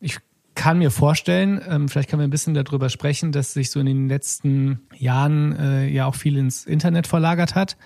[0.00, 0.18] Ich
[0.54, 3.86] kann mir vorstellen, ähm, vielleicht können wir ein bisschen darüber sprechen, dass sich so in
[3.86, 7.78] den letzten Jahren äh, ja auch viel ins Internet verlagert hat.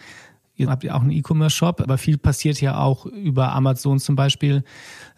[0.56, 4.62] Ihr habt ja auch einen E-Commerce-Shop, aber viel passiert ja auch über Amazon zum Beispiel,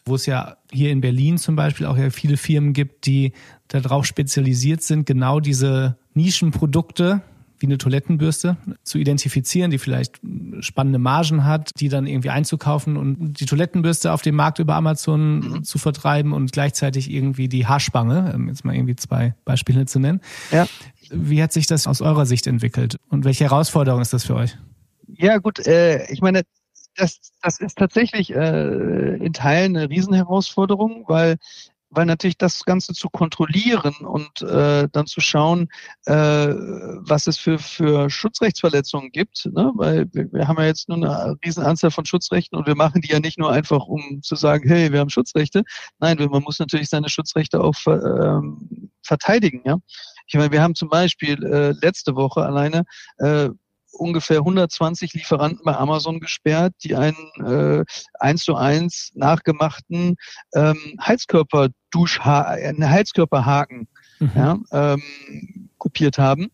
[0.06, 3.32] wo es ja hier in Berlin zum Beispiel auch ja viele Firmen gibt, die
[3.68, 7.22] darauf spezialisiert sind, genau diese Nischenprodukte
[7.58, 10.20] wie eine Toilettenbürste zu identifizieren, die vielleicht
[10.60, 15.38] spannende Margen hat, die dann irgendwie einzukaufen und die Toilettenbürste auf dem Markt über Amazon
[15.38, 15.64] mhm.
[15.64, 20.20] zu vertreiben und gleichzeitig irgendwie die Haarspange, jetzt mal irgendwie zwei Beispiele zu nennen.
[20.50, 20.66] Ja.
[21.10, 24.56] Wie hat sich das aus eurer Sicht entwickelt und welche Herausforderung ist das für euch?
[25.18, 26.42] Ja, gut, äh, ich meine,
[26.96, 31.36] das, das ist tatsächlich äh, in Teilen eine Riesenherausforderung, weil
[31.90, 35.68] weil natürlich das Ganze zu kontrollieren und äh, dann zu schauen,
[36.04, 39.72] äh, was es für, für Schutzrechtsverletzungen gibt, ne?
[39.74, 43.00] weil wir, wir haben ja jetzt nur eine riesen Anzahl von Schutzrechten und wir machen
[43.00, 45.62] die ja nicht nur einfach, um zu sagen, hey, wir haben Schutzrechte.
[45.98, 48.40] Nein, man muss natürlich seine Schutzrechte auch äh,
[49.02, 49.62] verteidigen.
[49.64, 49.76] Ja?
[50.26, 52.84] Ich meine, wir haben zum Beispiel äh, letzte Woche alleine
[53.18, 53.48] äh,
[53.98, 57.84] ungefähr 120 Lieferanten bei Amazon gesperrt, die einen äh,
[58.18, 60.16] eins zu eins nachgemachten
[60.54, 64.30] ähm, Heizkörper einen Heizkörperhaken mhm.
[64.34, 66.50] ja, ähm, kopiert haben.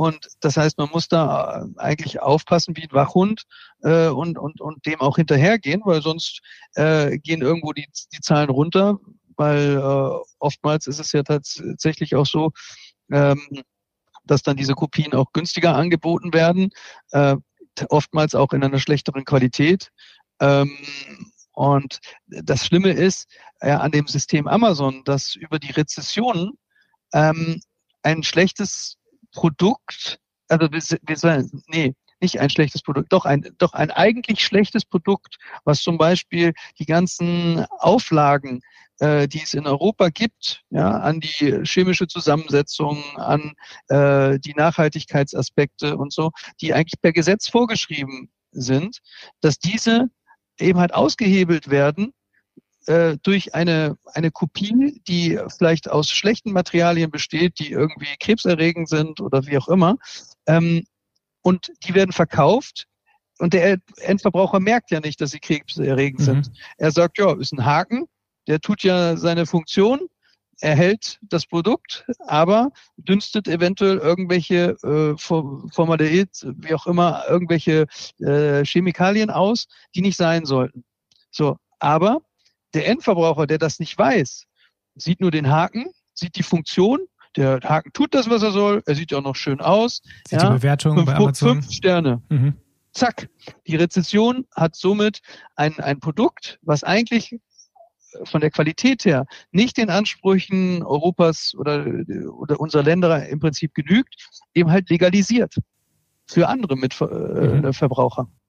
[0.00, 3.42] Und das heißt, man muss da äh, eigentlich aufpassen wie ein Wachhund
[3.82, 6.40] äh, und, und, und dem auch hinterhergehen, weil sonst
[6.74, 8.98] äh, gehen irgendwo die, die Zahlen runter,
[9.36, 12.52] weil äh, oftmals ist es ja tatsächlich auch so,
[13.12, 13.42] ähm,
[14.24, 16.70] dass dann diese Kopien auch günstiger angeboten werden,
[17.12, 17.36] äh,
[17.88, 19.90] oftmals auch in einer schlechteren Qualität.
[20.40, 20.76] Ähm,
[21.52, 23.28] und das Schlimme ist
[23.60, 26.52] äh, an dem System Amazon, dass über die Rezessionen
[27.12, 27.60] ähm,
[28.02, 28.96] ein schlechtes
[29.32, 34.84] Produkt, also wir, sagen, nee, nicht ein schlechtes Produkt, doch ein, doch ein eigentlich schlechtes
[34.84, 38.60] Produkt, was zum Beispiel die ganzen Auflagen
[39.00, 43.54] äh, die es in Europa gibt, ja, an die chemische Zusammensetzung, an
[43.88, 48.98] äh, die Nachhaltigkeitsaspekte und so, die eigentlich per Gesetz vorgeschrieben sind,
[49.40, 50.08] dass diese
[50.58, 52.12] eben halt ausgehebelt werden
[52.86, 59.20] äh, durch eine, eine Kopie, die vielleicht aus schlechten Materialien besteht, die irgendwie krebserregend sind
[59.20, 59.96] oder wie auch immer.
[60.46, 60.84] Ähm,
[61.42, 62.86] und die werden verkauft
[63.38, 66.24] und der Endverbraucher merkt ja nicht, dass sie krebserregend mhm.
[66.24, 66.50] sind.
[66.76, 68.06] Er sagt, ja, ist ein Haken,
[68.50, 70.08] der tut ja seine Funktion,
[70.60, 77.86] erhält das Produkt, aber dünstet eventuell irgendwelche äh, Formaldehyd, wie auch immer, irgendwelche
[78.18, 80.82] äh, Chemikalien aus, die nicht sein sollten.
[81.30, 82.22] So, aber
[82.74, 84.46] der Endverbraucher, der das nicht weiß,
[84.96, 86.98] sieht nur den Haken, sieht die Funktion,
[87.36, 90.02] der Haken tut das, was er soll, er sieht ja auch noch schön aus.
[90.28, 91.62] Sieht ja, die Bewertung fünf, bei Amazon.
[91.62, 92.20] fünf Sterne.
[92.28, 92.54] Mhm.
[92.92, 93.28] Zack.
[93.68, 95.20] Die Rezession hat somit
[95.54, 97.38] ein, ein Produkt, was eigentlich
[98.24, 101.86] von der Qualität her nicht den Ansprüchen Europas oder,
[102.32, 104.14] oder unserer Länder im Prinzip genügt,
[104.54, 105.54] eben halt legalisiert
[106.26, 108.24] für andere Mitverbraucher.
[108.24, 108.40] Mhm.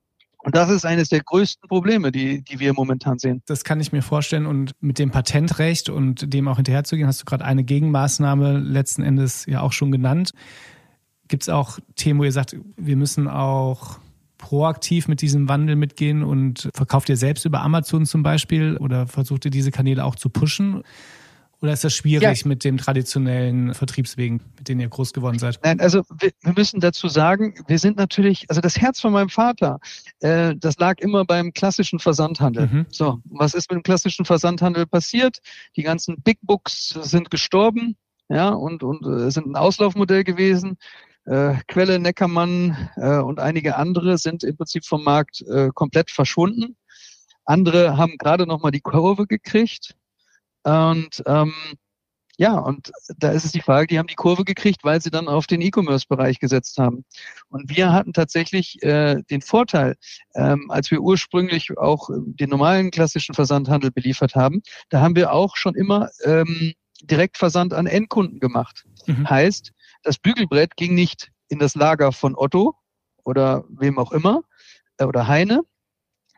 [0.44, 3.44] Und das ist eines der größten Probleme, die, die wir momentan sehen.
[3.46, 4.48] Das kann ich mir vorstellen.
[4.48, 9.46] Und mit dem Patentrecht und dem auch hinterherzugehen, hast du gerade eine Gegenmaßnahme letzten Endes
[9.46, 10.32] ja auch schon genannt.
[11.28, 14.00] Gibt es auch Themen, wo ihr sagt, wir müssen auch
[14.42, 19.46] proaktiv mit diesem Wandel mitgehen und verkauft ihr selbst über Amazon zum Beispiel oder versucht
[19.46, 20.84] ihr diese Kanäle auch zu pushen?
[21.62, 22.48] Oder ist das schwierig ja.
[22.48, 25.60] mit den traditionellen Vertriebswegen, mit denen ihr groß geworden seid?
[25.64, 29.30] Nein, also wir, wir, müssen dazu sagen, wir sind natürlich, also das Herz von meinem
[29.30, 29.80] Vater,
[30.22, 32.68] äh, das lag immer beim klassischen Versandhandel.
[32.68, 32.86] Mhm.
[32.90, 35.38] So, was ist mit dem klassischen Versandhandel passiert?
[35.76, 37.96] Die ganzen Big Books sind gestorben,
[38.28, 40.78] ja, und, und äh, sind ein Auslaufmodell gewesen.
[41.26, 46.78] Äh, Quelle, Neckermann äh, und einige andere sind im Prinzip vom Markt äh, komplett verschwunden.
[47.46, 49.96] Andere haben gerade noch mal die Kurve gekriegt.
[50.64, 51.54] Und ähm,
[52.38, 55.28] ja, und da ist es die Frage, die haben die Kurve gekriegt, weil sie dann
[55.28, 57.06] auf den E-Commerce-Bereich gesetzt haben.
[57.50, 59.96] Und wir hatten tatsächlich äh, den Vorteil,
[60.34, 65.56] ähm, als wir ursprünglich auch den normalen klassischen Versandhandel beliefert haben, da haben wir auch
[65.56, 68.86] schon immer ähm, Direktversand an Endkunden gemacht.
[69.06, 69.30] Mhm.
[69.30, 69.72] Heißt,
[70.04, 72.76] das Bügelbrett ging nicht in das Lager von Otto
[73.24, 74.42] oder wem auch immer
[74.98, 75.62] äh, oder Heine,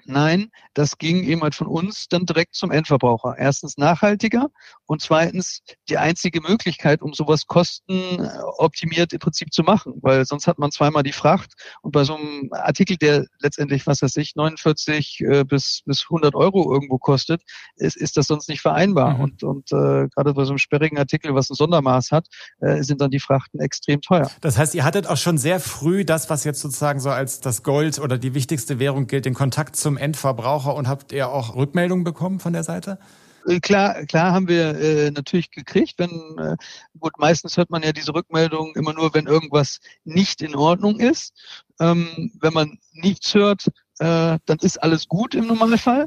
[0.06, 3.36] Nein, das ging eben halt von uns dann direkt zum Endverbraucher.
[3.38, 4.50] Erstens nachhaltiger
[4.86, 10.60] und zweitens die einzige Möglichkeit, um sowas kostenoptimiert im Prinzip zu machen, weil sonst hat
[10.60, 15.22] man zweimal die Fracht und bei so einem Artikel, der letztendlich, was weiß ich, 49
[15.22, 17.42] äh, bis, bis 100 Euro irgendwo kostet,
[17.76, 19.16] ist, ist das sonst nicht vereinbar.
[19.16, 19.22] Mhm.
[19.22, 22.28] Und, und äh, gerade bei so einem sperrigen Artikel, was ein Sondermaß hat,
[22.60, 24.30] äh, sind dann die Frachten extrem teuer.
[24.42, 27.64] Das heißt, ihr hattet auch schon sehr früh das, was jetzt sozusagen so als das
[27.64, 32.04] Gold oder die wichtigste Währung gilt, den Kontakt zum Endverbraucher und habt ihr auch Rückmeldungen
[32.04, 33.00] bekommen von der Seite?
[33.48, 35.96] Äh, klar, klar haben wir äh, natürlich gekriegt.
[35.98, 36.56] Wenn äh,
[37.00, 41.34] gut, meistens hört man ja diese Rückmeldungen immer nur, wenn irgendwas nicht in Ordnung ist.
[41.80, 43.68] Ähm, wenn man nichts hört,
[44.00, 46.06] äh, dann ist alles gut im Normalfall.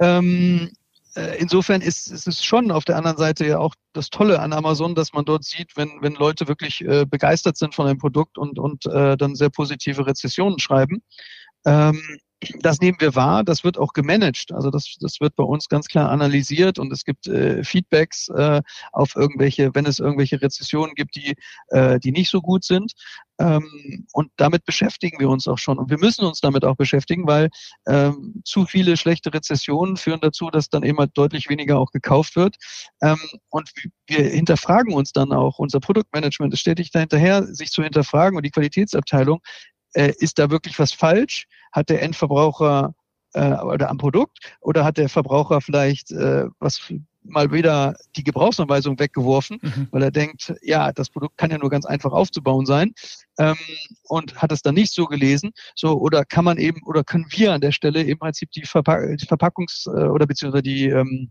[0.00, 0.70] Ähm,
[1.14, 4.52] äh, insofern ist, ist es schon auf der anderen Seite ja auch das Tolle an
[4.52, 8.38] Amazon, dass man dort sieht, wenn, wenn Leute wirklich äh, begeistert sind von einem Produkt
[8.38, 11.02] und, und äh, dann sehr positive Rezessionen schreiben.
[11.66, 12.00] Ähm,
[12.60, 14.52] das nehmen wir wahr, das wird auch gemanagt.
[14.52, 18.62] Also das, das wird bei uns ganz klar analysiert und es gibt äh, Feedbacks äh,
[18.92, 21.34] auf irgendwelche, wenn es irgendwelche Rezessionen gibt, die,
[21.68, 22.92] äh, die nicht so gut sind.
[23.38, 25.78] Ähm, und damit beschäftigen wir uns auch schon.
[25.78, 27.48] Und wir müssen uns damit auch beschäftigen, weil
[27.88, 32.36] ähm, zu viele schlechte Rezessionen führen dazu, dass dann eben halt deutlich weniger auch gekauft
[32.36, 32.56] wird.
[33.02, 33.18] Ähm,
[33.50, 33.70] und
[34.06, 38.50] wir hinterfragen uns dann auch, unser Produktmanagement ist stetig dahinterher, sich zu hinterfragen und die
[38.50, 39.40] Qualitätsabteilung,
[39.94, 41.46] äh, ist da wirklich was falsch?
[41.72, 42.94] Hat der Endverbraucher
[43.34, 46.92] äh, oder am Produkt oder hat der Verbraucher vielleicht äh, was
[47.24, 49.88] mal wieder die Gebrauchsanweisung weggeworfen, mhm.
[49.90, 52.94] weil er denkt, ja, das Produkt kann ja nur ganz einfach aufzubauen sein
[53.38, 53.56] ähm,
[54.08, 55.52] und hat es dann nicht so gelesen.
[55.74, 59.16] So oder kann man eben oder können wir an der Stelle im Prinzip die, Verpack
[59.18, 61.30] die Verpackungs- äh, oder beziehungsweise die ähm,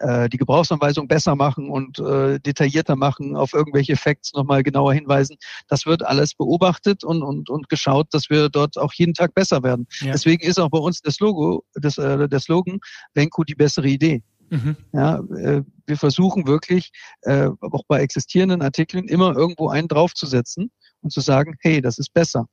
[0.00, 5.36] äh, die Gebrauchsanweisung besser machen und äh, detaillierter machen, auf irgendwelche Facts nochmal genauer hinweisen.
[5.68, 9.62] Das wird alles beobachtet und, und, und geschaut, dass wir dort auch jeden Tag besser
[9.62, 9.86] werden.
[10.00, 10.12] Ja.
[10.12, 12.78] Deswegen ist auch bei uns das Logo, das, äh, der Slogan,
[13.14, 14.22] Venko die bessere Idee.
[14.50, 14.76] Mhm.
[14.92, 16.90] Ja, äh, wir versuchen wirklich,
[17.22, 22.12] äh, auch bei existierenden Artikeln immer irgendwo einen draufzusetzen und zu sagen, hey, das ist
[22.12, 22.46] besser.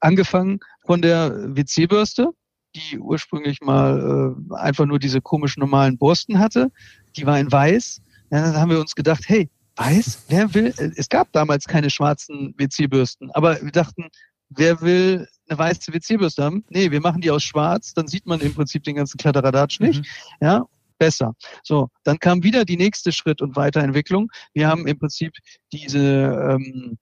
[0.00, 2.30] Angefangen von der WC-Bürste,
[2.76, 6.70] die ursprünglich mal äh, einfach nur diese komischen normalen Borsten hatte.
[7.16, 8.00] Die war in weiß.
[8.30, 10.74] Ja, dann haben wir uns gedacht, hey, weiß, wer will?
[10.76, 14.08] Äh, es gab damals keine schwarzen WC-Bürsten, aber wir dachten,
[14.50, 16.64] wer will eine weiße WC-Bürste haben?
[16.70, 20.00] Nee, wir machen die aus schwarz, dann sieht man im Prinzip den ganzen Kladderadatsch nicht.
[20.00, 20.06] Mhm.
[20.40, 20.64] Ja,
[20.98, 21.34] besser.
[21.62, 24.30] So, dann kam wieder die nächste Schritt und Weiterentwicklung.
[24.54, 25.32] Wir haben im Prinzip
[25.72, 26.98] diese ähm,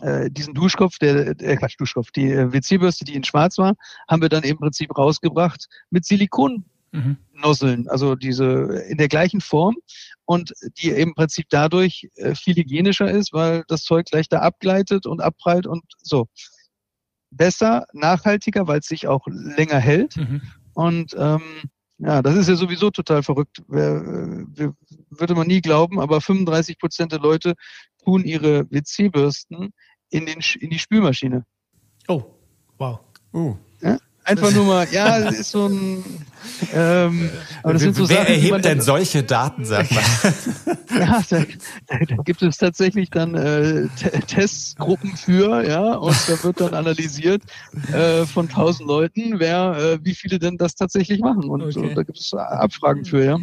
[0.00, 3.74] äh, diesen Duschkopf, der, äh, Quatsch, Duschkopf, die äh, WC-Bürste, die in schwarz war,
[4.08, 6.64] haben wir dann im Prinzip rausgebracht mit Silikon.
[6.90, 7.18] Mhm.
[7.34, 9.76] Nozzeln, also diese in der gleichen Form
[10.24, 15.20] und die im Prinzip dadurch äh, viel hygienischer ist, weil das Zeug leichter abgleitet und
[15.20, 16.28] abprallt und so.
[17.30, 20.16] Besser, nachhaltiger, weil es sich auch länger hält.
[20.16, 20.40] Mhm.
[20.72, 21.42] Und ähm,
[21.98, 23.62] ja, das ist ja sowieso total verrückt.
[23.68, 24.02] Wer,
[24.54, 24.72] wer,
[25.10, 27.54] würde man nie glauben, aber 35 Prozent der Leute
[28.04, 29.72] tun ihre WC-Bürsten
[30.10, 31.44] in, den, in die Spülmaschine.
[32.06, 32.22] Oh,
[32.78, 33.00] wow.
[33.32, 33.56] Uh.
[33.80, 33.98] Ja?
[34.28, 36.04] Einfach nur mal, ja, das ist so ein.
[36.74, 37.30] Ähm,
[37.62, 40.02] aber das sind so Wer Sachen, erhebt denn solche Daten, sag mal?
[40.98, 41.44] ja, da,
[41.86, 43.88] da, gibt es tatsächlich dann äh,
[44.26, 47.42] Testgruppen für, ja, und da wird dann analysiert
[47.92, 51.44] äh, von tausend Leuten, wer, äh, wie viele denn das tatsächlich machen.
[51.44, 51.78] Und, okay.
[51.78, 53.38] und da gibt es Abfragen für, ja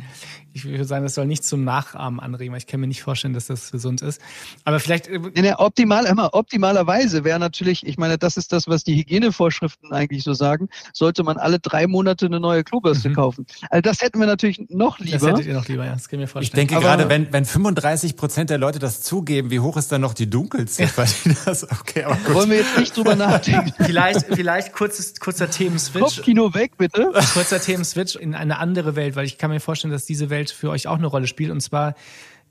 [0.56, 3.34] ich würde sagen, das soll nicht zum Nachahmen anregen, weil ich kann mir nicht vorstellen,
[3.34, 4.22] dass das gesund ist.
[4.64, 5.08] Aber vielleicht.
[5.08, 8.96] Äh, ja, ja, optimal, immer, optimalerweise wäre natürlich, ich meine, das ist das, was die
[8.96, 13.16] Hygienevorschriften eigentlich so sagen, sollte man alle drei Monate eine neue Klobürste mhm.
[13.16, 13.46] kaufen.
[13.70, 15.18] Also das hätten wir natürlich noch lieber.
[15.18, 15.94] Das hättet ihr noch lieber, ja.
[15.94, 16.66] Das kann ich mir vorstellen.
[16.66, 19.92] Ich denke Aber gerade, wenn, wenn 35 Prozent der Leute das zugeben, wie hoch ist
[19.92, 21.06] dann noch die Dunkelziffer?
[21.46, 22.36] das, okay, aber gut.
[22.36, 23.74] Wollen wir jetzt nicht drüber nachdenken.
[23.84, 26.04] vielleicht, vielleicht kurzes, kurzer Themenswitch.
[26.04, 27.12] Kopfkino weg, bitte.
[27.34, 30.52] Kurzer Themenswitch in eine andere Welt, weil ich kann mir vorstellen, dass diese Welt Welt
[30.52, 31.96] für euch auch eine Rolle spielt, und zwar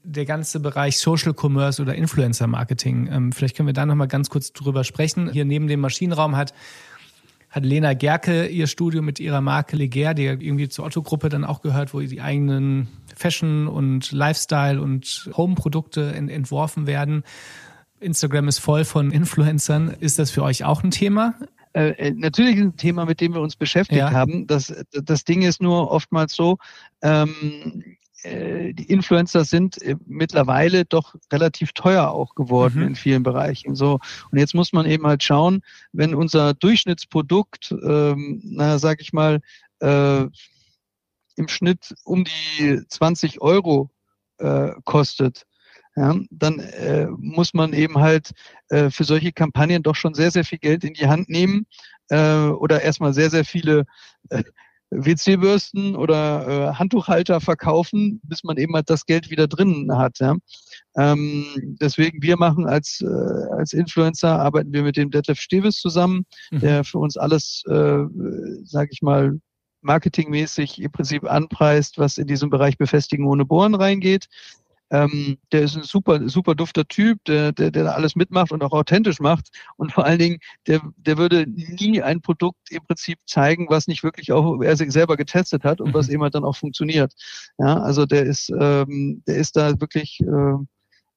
[0.03, 3.09] der ganze Bereich Social Commerce oder Influencer Marketing.
[3.11, 5.31] Ähm, vielleicht können wir da nochmal ganz kurz drüber sprechen.
[5.31, 6.53] Hier neben dem Maschinenraum hat
[7.55, 11.63] hat Lena Gerke ihr Studio mit ihrer Marke Leger, die irgendwie zur Otto-Gruppe dann auch
[11.63, 17.23] gehört, wo die eigenen Fashion und Lifestyle und Home-Produkte ent entworfen werden.
[18.01, 19.95] Instagram ist voll von Influencern.
[20.01, 21.37] Ist das für euch auch ein Thema?
[21.75, 24.11] Äh, äh, natürlich ein Thema, mit dem wir uns beschäftigt ja.
[24.11, 24.49] haben.
[24.49, 26.59] Das, das Ding ist nur oftmals so,
[27.03, 32.89] ähm, äh, die Influencer sind äh, mittlerweile doch relativ teuer auch geworden mhm.
[32.89, 33.75] in vielen Bereichen.
[33.75, 33.99] So
[34.31, 39.41] und jetzt muss man eben halt schauen, wenn unser Durchschnittsprodukt, ähm, na sag ich mal,
[39.81, 40.23] äh,
[41.37, 43.91] im Schnitt um die 20 Euro
[44.39, 45.47] äh, kostet,
[45.97, 48.33] ja, dann äh, muss man eben halt
[48.69, 51.67] äh, für solche Kampagnen doch schon sehr, sehr viel Geld in die Hand nehmen
[52.09, 53.87] äh, oder erstmal sehr, sehr viele
[54.31, 54.43] äh,
[54.97, 60.19] WC-Bürsten oder äh, Handtuchhalter verkaufen, bis man eben halt das Geld wieder drin hat.
[60.19, 60.35] Ja.
[60.97, 61.47] Ähm,
[61.81, 66.61] deswegen, wir machen als, äh, als Influencer, arbeiten wir mit dem Detlef Steves zusammen, mhm.
[66.61, 68.05] der für uns alles, äh,
[68.65, 69.39] sage ich mal,
[69.85, 74.27] marketingmäßig im Prinzip anpreist, was in diesem Bereich Befestigen ohne Bohren reingeht.
[74.95, 78.73] Ähm, der ist ein super, super dufter Typ, der, der, der alles mitmacht und auch
[78.73, 79.49] authentisch macht.
[79.77, 84.05] Und vor allen Dingen, der, der würde nie ein Produkt im Prinzip zeigen, was nicht
[84.05, 85.95] wirklich auch er sich selber getestet hat und mhm.
[85.95, 87.13] was eben halt dann auch funktioniert.
[87.59, 90.65] Ja, also der ist, ähm, der ist da wirklich äh,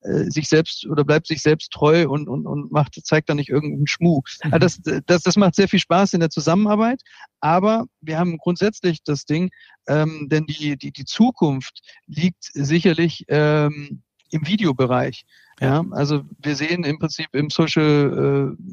[0.02, 3.50] äh, sich selbst oder bleibt sich selbst treu und, und, und macht, zeigt da nicht
[3.50, 4.22] irgendeinen Schmuh.
[4.44, 4.54] Mhm.
[4.54, 7.02] Also das, das, das macht sehr viel Spaß in der Zusammenarbeit,
[7.40, 9.50] aber wir haben grundsätzlich das Ding,
[9.88, 15.24] ähm, denn die, die, die Zukunft liegt sicherlich ähm, im Videobereich.
[15.60, 15.82] Ja.
[15.82, 18.64] ja, also wir sehen im Prinzip im Social äh,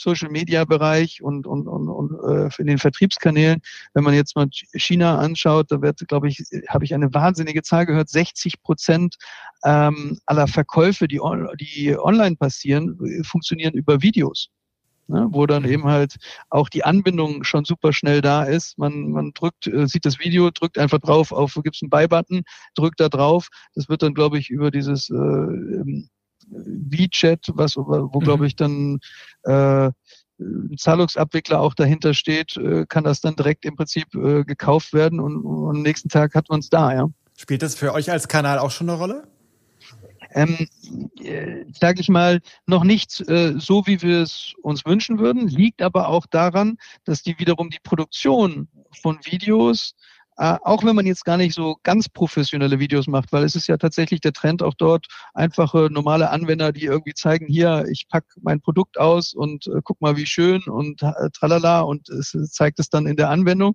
[0.00, 3.60] Social Media Bereich und, und, und, und äh, in den Vertriebskanälen.
[3.94, 7.86] Wenn man jetzt mal China anschaut, da wird, glaube ich, habe ich eine wahnsinnige Zahl
[7.86, 9.16] gehört, 60 Prozent
[9.64, 11.20] ähm, aller Verkäufe, die,
[11.60, 14.48] die online passieren, funktionieren über Videos.
[15.10, 16.18] Ne, wo dann eben halt
[16.50, 18.78] auch die Anbindung schon super schnell da ist.
[18.78, 22.42] Man, man drückt, äh, sieht das Video, drückt einfach drauf auf, gibt es einen Buy-Button,
[22.76, 23.48] drückt da drauf.
[23.74, 26.10] Das wird dann, glaube ich, über dieses äh, ähm,
[26.50, 28.24] WeChat, was, wo mhm.
[28.24, 29.00] glaube ich dann
[29.44, 29.90] äh,
[30.40, 35.20] ein Zahlungsabwickler auch dahinter steht, äh, kann das dann direkt im Prinzip äh, gekauft werden
[35.20, 37.08] und, und am nächsten Tag hat man es da, ja.
[37.36, 39.28] Spielt das für euch als Kanal auch schon eine Rolle?
[40.32, 40.68] Ähm,
[41.22, 45.82] äh, sage ich mal, noch nicht äh, so, wie wir es uns wünschen würden, liegt
[45.82, 48.68] aber auch daran, dass die wiederum die Produktion
[49.02, 49.94] von Videos
[50.36, 53.66] äh, auch wenn man jetzt gar nicht so ganz professionelle Videos macht, weil es ist
[53.66, 58.24] ja tatsächlich der Trend auch dort, einfache normale Anwender, die irgendwie zeigen, hier, ich pack
[58.40, 62.78] mein Produkt aus und äh, guck mal, wie schön und äh, tralala und es zeigt
[62.78, 63.74] es dann in der Anwendung.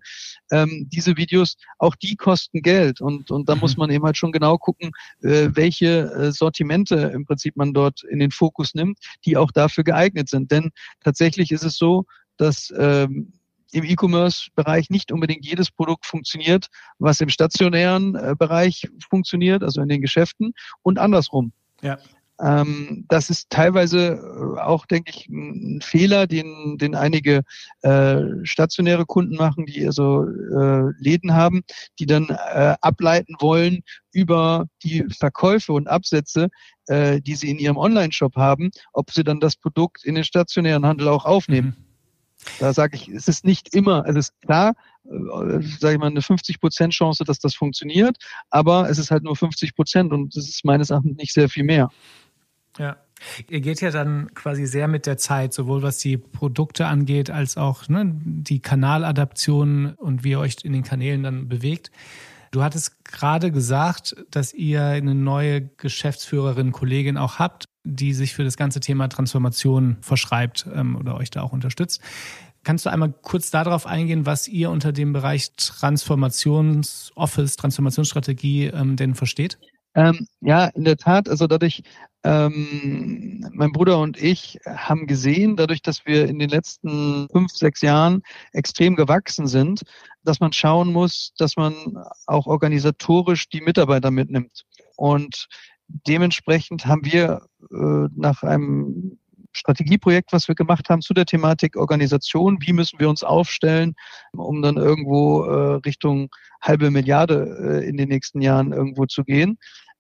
[0.51, 3.61] Ähm, diese Videos, auch die kosten Geld und, und da mhm.
[3.61, 4.91] muss man eben halt schon genau gucken,
[5.21, 9.83] äh, welche äh, Sortimente im Prinzip man dort in den Fokus nimmt, die auch dafür
[9.83, 10.51] geeignet sind.
[10.51, 10.71] Denn
[11.03, 12.05] tatsächlich ist es so,
[12.37, 13.33] dass ähm,
[13.71, 16.67] im E-Commerce-Bereich nicht unbedingt jedes Produkt funktioniert,
[16.99, 21.51] was im stationären äh, Bereich funktioniert, also in den Geschäften und andersrum.
[21.81, 21.97] Ja.
[22.39, 24.19] Ähm, das ist teilweise
[24.57, 27.43] äh, auch, denke ich, ein Fehler, den, den einige
[27.81, 31.63] äh, stationäre Kunden machen, die also äh, Läden haben,
[31.99, 36.49] die dann äh, ableiten wollen über die Verkäufe und Absätze,
[36.87, 40.85] äh, die sie in ihrem Online-Shop haben, ob sie dann das Produkt in den stationären
[40.85, 41.75] Handel auch aufnehmen.
[41.77, 41.94] Mhm.
[42.59, 46.21] Da sage ich, es ist nicht immer, es ist klar, äh, sage ich mal, eine
[46.21, 48.17] 50 Prozent Chance, dass das funktioniert,
[48.49, 51.63] aber es ist halt nur 50 Prozent und das ist meines Erachtens nicht sehr viel
[51.63, 51.89] mehr.
[52.77, 52.97] Ja.
[53.49, 57.55] Ihr geht ja dann quasi sehr mit der Zeit, sowohl was die Produkte angeht, als
[57.55, 61.91] auch ne, die Kanaladaption und wie ihr euch in den Kanälen dann bewegt.
[62.51, 68.43] Du hattest gerade gesagt, dass ihr eine neue Geschäftsführerin, Kollegin auch habt die sich für
[68.43, 72.01] das ganze Thema Transformation verschreibt ähm, oder euch da auch unterstützt.
[72.63, 79.13] Kannst du einmal kurz darauf eingehen, was ihr unter dem Bereich Transformations-Office, Transformationsstrategie ähm, denn
[79.13, 79.59] versteht?
[79.93, 81.29] Ähm, ja, in der Tat.
[81.29, 81.83] Also dadurch,
[82.23, 87.81] ähm, mein Bruder und ich haben gesehen, dadurch, dass wir in den letzten fünf, sechs
[87.81, 89.83] Jahren extrem gewachsen sind,
[90.23, 91.75] dass man schauen muss, dass man
[92.25, 94.63] auch organisatorisch die Mitarbeiter mitnimmt.
[94.97, 95.47] Und
[95.87, 99.17] dementsprechend haben wir äh, nach einem
[99.55, 102.57] Strategieprojekt, was wir gemacht haben zu der Thematik Organisation.
[102.61, 103.95] Wie müssen wir uns aufstellen,
[104.33, 106.29] um dann irgendwo äh, Richtung
[106.61, 109.57] halbe Milliarde äh, in den nächsten Jahren irgendwo zu gehen,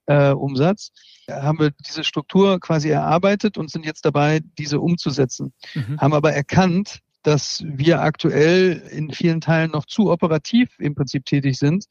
[0.07, 0.91] äh, Umsatz.
[1.29, 5.53] Haben wir diese Struktur quasi erarbeitet und sind jetzt dabei, diese umzusetzen.
[5.73, 5.99] Mhm.
[5.99, 11.57] Haben aber erkannt, dass wir aktuell in vielen Teilen noch zu operativ im Prinzip tätig
[11.57, 11.85] sind,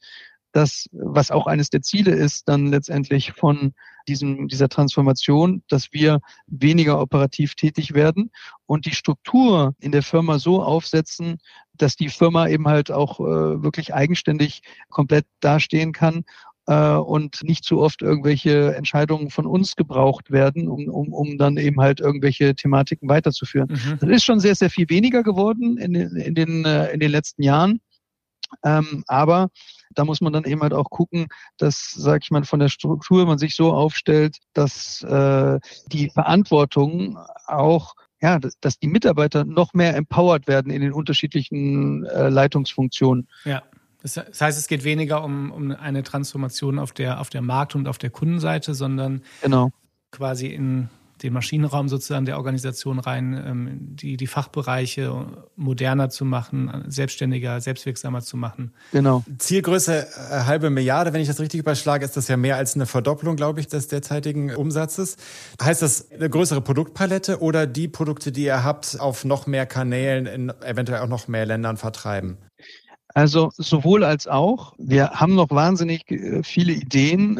[0.55, 3.73] das, was auch eines der Ziele ist, dann letztendlich von
[4.07, 8.31] diesem, dieser Transformation, dass wir weniger operativ tätig werden
[8.65, 11.39] und die Struktur in der Firma so aufsetzen,
[11.73, 16.23] dass die Firma eben halt auch äh, wirklich eigenständig komplett dastehen kann
[16.67, 21.57] äh, und nicht zu oft irgendwelche Entscheidungen von uns gebraucht werden, um, um, um dann
[21.57, 23.67] eben halt irgendwelche Thematiken weiterzuführen.
[23.69, 23.97] Mhm.
[23.99, 27.43] Das ist schon sehr, sehr viel weniger geworden in, in, den, äh, in den letzten
[27.43, 27.81] Jahren.
[28.63, 29.49] Ähm, aber
[29.93, 31.27] da muss man dann eben halt auch gucken,
[31.57, 35.59] dass, sag ich mal, von der Struktur man sich so aufstellt, dass äh,
[35.91, 42.29] die Verantwortung auch ja, dass die Mitarbeiter noch mehr empowered werden in den unterschiedlichen äh,
[42.29, 43.27] Leitungsfunktionen.
[43.43, 43.61] Ja.
[44.01, 47.87] Das heißt, es geht weniger um, um eine Transformation auf der, auf der Markt- und
[47.87, 49.71] auf der Kundenseite, sondern genau.
[50.11, 50.89] quasi in
[51.23, 58.21] den Maschinenraum sozusagen der Organisation rein, ähm, die, die Fachbereiche moderner zu machen, selbstständiger, selbstwirksamer
[58.21, 58.73] zu machen.
[58.91, 59.23] Genau.
[59.37, 62.85] Zielgröße äh, halbe Milliarde, wenn ich das richtig überschlage, ist das ja mehr als eine
[62.85, 65.17] Verdopplung, glaube ich, des derzeitigen Umsatzes.
[65.61, 70.25] Heißt das eine größere Produktpalette oder die Produkte, die ihr habt, auf noch mehr Kanälen,
[70.25, 72.37] in eventuell auch noch mehr Ländern vertreiben?
[73.13, 74.73] Also sowohl als auch.
[74.77, 77.37] Wir haben noch wahnsinnig äh, viele Ideen.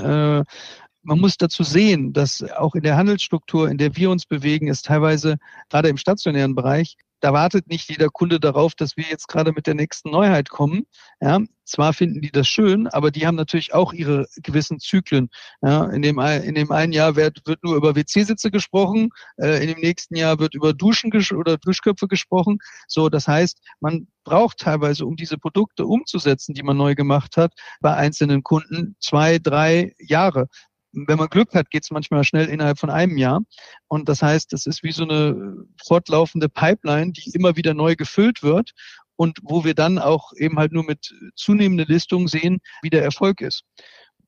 [1.05, 4.87] Man muss dazu sehen, dass auch in der Handelsstruktur, in der wir uns bewegen, ist
[4.87, 5.37] teilweise
[5.69, 9.67] gerade im stationären Bereich, da wartet nicht jeder Kunde darauf, dass wir jetzt gerade mit
[9.67, 10.85] der nächsten Neuheit kommen.
[11.21, 15.29] Ja, zwar finden die das schön, aber die haben natürlich auch ihre gewissen Zyklen.
[15.61, 19.69] Ja, in dem in dem einen Jahr wird, wird nur über WC-Sitze gesprochen, äh, in
[19.69, 22.59] dem nächsten Jahr wird über Duschen oder Duschköpfe gesprochen.
[22.87, 27.53] So, das heißt, man braucht teilweise, um diese Produkte umzusetzen, die man neu gemacht hat,
[27.79, 30.47] bei einzelnen Kunden zwei, drei Jahre
[30.95, 33.41] wenn man Glück hat, geht es manchmal schnell innerhalb von einem Jahr.
[33.87, 38.43] Und das heißt, es ist wie so eine fortlaufende Pipeline, die immer wieder neu gefüllt
[38.43, 38.71] wird
[39.15, 43.41] und wo wir dann auch eben halt nur mit zunehmender Listung sehen, wie der Erfolg
[43.41, 43.63] ist.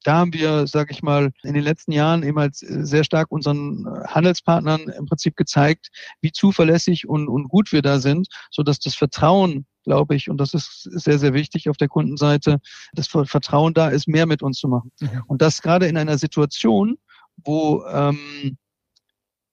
[0.04, 3.86] Da haben wir, sage ich mal, in den letzten Jahren eben halt sehr stark unseren
[4.08, 5.90] Handelspartnern im Prinzip gezeigt,
[6.22, 10.38] wie zuverlässig und, und gut wir da sind, so dass das Vertrauen glaube ich, und
[10.38, 12.60] das ist sehr, sehr wichtig auf der Kundenseite,
[12.92, 14.92] das Vertrauen da ist, mehr mit uns zu machen.
[15.00, 15.24] Mhm.
[15.28, 16.98] Und das gerade in einer Situation,
[17.38, 18.58] wo ähm,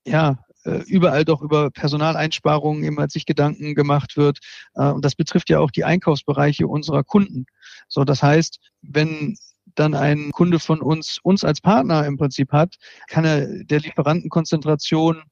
[0.05, 4.39] ja äh, überall doch über Personaleinsparungen immer sich Gedanken gemacht wird.
[4.75, 7.47] Äh, und das betrifft ja auch die Einkaufsbereiche unserer Kunden.
[7.89, 9.37] So, das heißt, wenn
[9.75, 12.77] dann ein Kunde von uns uns als Partner im Prinzip hat,
[13.09, 15.23] kann er der Lieferantenkonzentration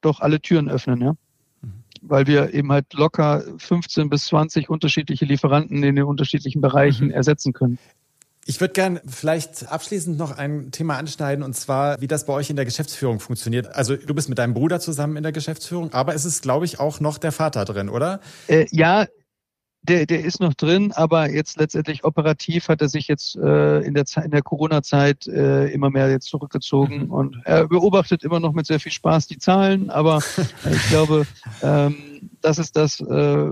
[0.00, 1.14] doch alle Türen öffnen, ja
[2.02, 7.12] weil wir eben halt locker 15 bis 20 unterschiedliche Lieferanten in den unterschiedlichen Bereichen mhm.
[7.12, 7.78] ersetzen können.
[8.46, 12.48] Ich würde gern vielleicht abschließend noch ein Thema anschneiden, und zwar, wie das bei euch
[12.48, 13.74] in der Geschäftsführung funktioniert.
[13.74, 16.80] Also du bist mit deinem Bruder zusammen in der Geschäftsführung, aber es ist, glaube ich,
[16.80, 18.20] auch noch der Vater drin, oder?
[18.46, 19.06] Äh, ja,
[19.88, 23.94] der, der ist noch drin, aber jetzt letztendlich operativ hat er sich jetzt äh, in
[23.94, 27.10] der, in der Corona-Zeit äh, immer mehr jetzt zurückgezogen mhm.
[27.10, 30.18] und er beobachtet immer noch mit sehr viel Spaß die Zahlen, aber
[30.70, 31.26] ich glaube,
[31.62, 33.50] ähm, das ist das, äh,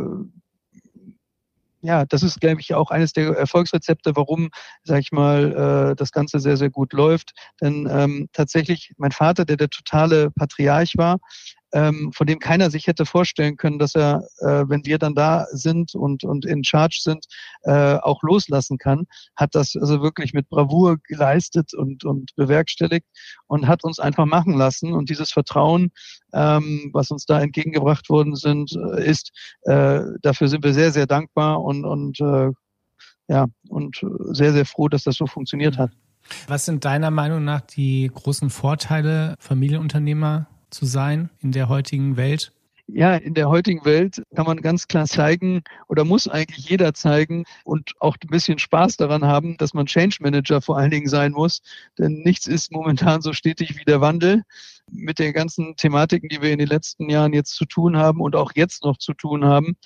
[1.86, 4.50] ja, das ist, glaube ich, auch eines der Erfolgsrezepte, warum,
[4.82, 7.32] sag ich mal, äh, das Ganze sehr, sehr gut läuft.
[7.60, 11.18] Denn ähm, tatsächlich, mein Vater, der der totale Patriarch war,
[11.72, 15.46] ähm, von dem keiner sich hätte vorstellen können, dass er, äh, wenn wir dann da
[15.50, 17.26] sind und, und in Charge sind,
[17.62, 23.06] äh, auch loslassen kann, hat das also wirklich mit Bravour geleistet und, und bewerkstelligt
[23.46, 24.92] und hat uns einfach machen lassen.
[24.92, 25.90] Und dieses Vertrauen,
[26.32, 31.06] ähm, was uns da entgegengebracht worden sind, äh, ist, äh, dafür sind wir sehr, sehr
[31.06, 32.50] dankbar und, und äh,
[33.28, 34.00] ja, und
[34.30, 35.90] sehr, sehr froh, dass das so funktioniert hat.
[36.46, 40.46] Was sind deiner Meinung nach die großen Vorteile Familienunternehmer
[40.76, 42.52] zu sein in der heutigen Welt?
[42.88, 47.44] ja, in der heutigen Welt kann man ganz klar zeigen oder muss eigentlich jeder zeigen
[47.64, 51.32] und auch ein bisschen Spaß daran haben, dass man Change Manager vor allen Dingen sein
[51.32, 51.62] muss.
[51.98, 54.44] Denn nichts ist momentan so stetig wie der Wandel.
[54.88, 58.36] Mit den ganzen Thematiken, die wir in den letzten Jahren jetzt zu tun haben und
[58.36, 59.76] auch jetzt noch zu tun haben,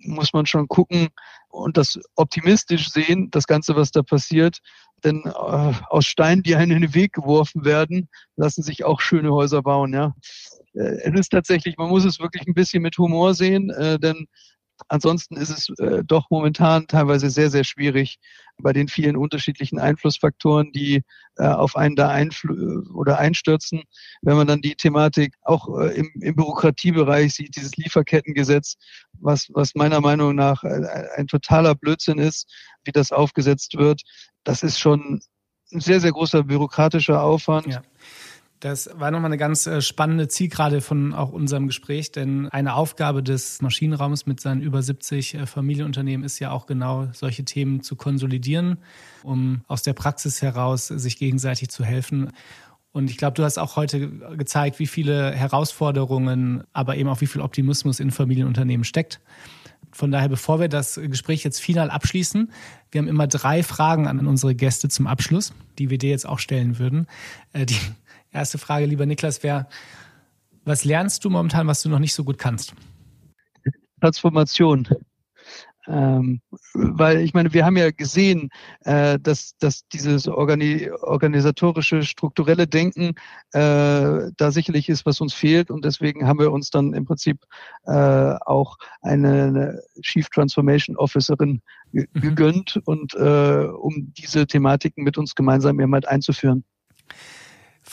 [0.00, 1.08] muss man schon gucken
[1.48, 4.60] und das optimistisch sehen, das Ganze, was da passiert.
[5.04, 5.30] Denn äh,
[5.88, 9.92] aus Steinen, die einem in den Weg geworfen werden, lassen sich auch schöne Häuser bauen.
[9.92, 10.14] Ja,
[10.74, 14.26] äh, es ist tatsächlich, man muss es wirklich ein bisschen mit Humor sehen, äh, denn
[14.88, 18.18] Ansonsten ist es äh, doch momentan teilweise sehr, sehr schwierig
[18.58, 21.02] bei den vielen unterschiedlichen Einflussfaktoren, die
[21.36, 23.82] äh, auf einen da einfl oder einstürzen.
[24.22, 28.76] Wenn man dann die Thematik auch äh, im, im Bürokratiebereich sieht, dieses Lieferkettengesetz,
[29.12, 32.46] was, was meiner Meinung nach ein, ein totaler Blödsinn ist,
[32.84, 34.02] wie das aufgesetzt wird,
[34.44, 35.20] das ist schon
[35.72, 37.66] ein sehr, sehr großer bürokratischer Aufwand.
[37.66, 37.82] Ja.
[38.60, 43.22] Das war nochmal eine ganz äh, spannende Zielgerade von auch unserem Gespräch, denn eine Aufgabe
[43.22, 47.96] des Maschinenraums mit seinen über 70 äh, Familienunternehmen ist ja auch genau solche Themen zu
[47.96, 48.78] konsolidieren,
[49.22, 52.32] um aus der Praxis heraus sich gegenseitig zu helfen.
[52.92, 57.26] Und ich glaube, du hast auch heute gezeigt, wie viele Herausforderungen, aber eben auch wie
[57.26, 59.20] viel Optimismus in Familienunternehmen steckt.
[59.92, 62.50] Von daher, bevor wir das Gespräch jetzt final abschließen,
[62.90, 66.38] wir haben immer drei Fragen an unsere Gäste zum Abschluss, die wir dir jetzt auch
[66.38, 67.06] stellen würden.
[67.52, 67.78] Äh, die
[68.36, 69.66] Erste Frage, lieber Niklas, wäre,
[70.66, 72.74] was lernst du momentan, was du noch nicht so gut kannst?
[74.00, 74.86] Transformation.
[75.88, 76.42] Ähm,
[76.74, 83.14] weil ich meine, wir haben ja gesehen, äh, dass, dass dieses organi organisatorische, strukturelle Denken
[83.52, 85.70] äh, da sicherlich ist, was uns fehlt.
[85.70, 87.38] Und deswegen haben wir uns dann im Prinzip
[87.86, 91.62] äh, auch eine, Chief Transformation Officerin
[91.92, 92.06] mhm.
[92.12, 96.64] gegönnt und äh, um diese Thematiken mit uns gemeinsam eben halt einzuführen.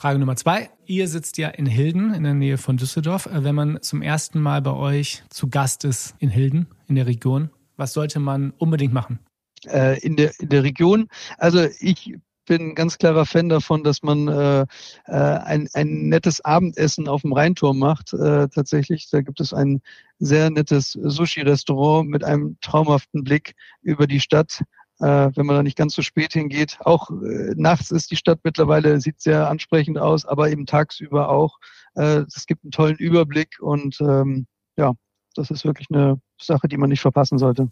[0.03, 0.69] Frage Nummer zwei.
[0.85, 3.25] Ihr sitzt ja in Hilden in der Nähe von Düsseldorf.
[3.25, 7.07] Äh, wenn man zum ersten Mal bei euch zu Gast ist in Hilden, in der
[7.07, 9.19] Region, was sollte man unbedingt machen?
[9.65, 14.03] Äh, in, der, in der Region, also ich bin ein ganz klarer Fan davon, dass
[14.03, 14.65] man äh,
[15.05, 18.11] äh, ein, ein nettes Abendessen auf dem Rheinturm macht.
[18.11, 19.81] Äh, tatsächlich, da gibt es ein
[20.19, 24.63] sehr nettes Sushi-Restaurant mit einem traumhaften Blick über die Stadt
[25.05, 26.77] wenn man da nicht ganz so spät hingeht.
[26.81, 31.59] Auch äh, nachts ist die Stadt mittlerweile, sieht sehr ansprechend aus, aber eben tagsüber auch.
[31.95, 34.47] Äh, es gibt einen tollen Überblick und ähm,
[34.77, 34.93] ja,
[35.35, 37.69] das ist wirklich eine Sache, die man nicht verpassen sollte.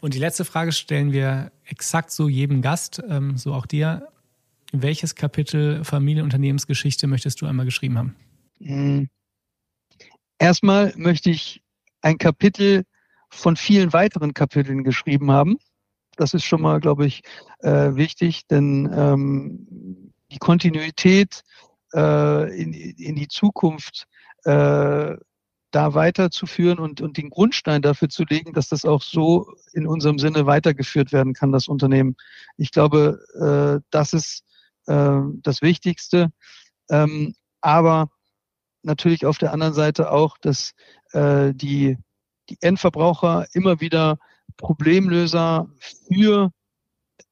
[0.00, 4.08] Und die letzte Frage stellen wir exakt so jedem Gast, ähm, so auch dir.
[4.72, 8.16] Welches Kapitel Familienunternehmensgeschichte möchtest du einmal geschrieben haben?
[8.58, 9.08] Hm.
[10.38, 11.62] Erstmal möchte ich
[12.02, 12.84] ein Kapitel
[13.30, 15.56] von vielen weiteren Kapiteln geschrieben haben.
[16.16, 17.22] Das ist schon mal, glaube ich,
[17.60, 21.42] äh, wichtig, denn ähm, die Kontinuität
[21.94, 24.06] äh, in, in die Zukunft
[24.44, 25.16] äh,
[25.70, 30.20] da weiterzuführen und, und den Grundstein dafür zu legen, dass das auch so in unserem
[30.20, 32.16] Sinne weitergeführt werden kann, das Unternehmen.
[32.56, 34.44] Ich glaube, äh, das ist
[34.86, 36.30] äh, das Wichtigste.
[36.90, 38.10] Ähm, aber
[38.82, 40.74] natürlich auf der anderen Seite auch, dass
[41.12, 41.98] äh, die,
[42.50, 44.18] die Endverbraucher immer wieder
[44.56, 45.68] Problemlöser
[46.08, 46.50] für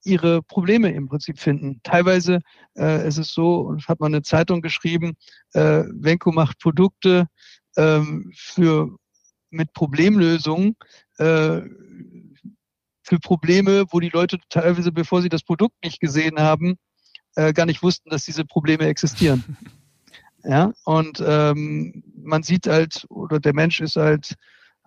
[0.05, 1.81] ihre Probleme im Prinzip finden.
[1.83, 2.41] Teilweise
[2.77, 5.15] äh, ist es so, und hat man eine Zeitung geschrieben,
[5.53, 7.27] äh, Venko macht Produkte
[7.77, 8.97] ähm, für
[9.51, 10.77] mit Problemlösungen
[11.19, 11.61] äh,
[13.03, 16.79] für Probleme, wo die Leute teilweise, bevor sie das Produkt nicht gesehen haben,
[17.35, 19.57] äh, gar nicht wussten, dass diese Probleme existieren.
[20.45, 24.37] ja, und ähm, man sieht halt, oder der Mensch ist halt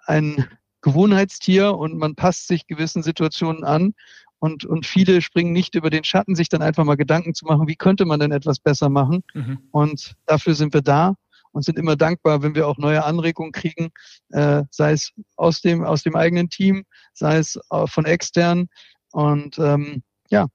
[0.06, 0.48] ein
[0.86, 3.96] Gewohnheitstier und man passt sich gewissen Situationen an.
[4.38, 7.68] Und, und viele springen nicht über den Schatten, sich dann einfach mal Gedanken zu machen,
[7.68, 9.24] wie könnte man denn etwas besser machen.
[9.34, 9.58] Mhm.
[9.72, 11.16] Und dafür sind wir da
[11.52, 13.90] und sind immer dankbar, wenn wir auch neue Anregungen kriegen,
[14.30, 16.84] äh, sei es aus dem, aus dem eigenen Team,
[17.14, 18.68] sei es äh, von extern.
[19.12, 20.48] Und ähm, ja,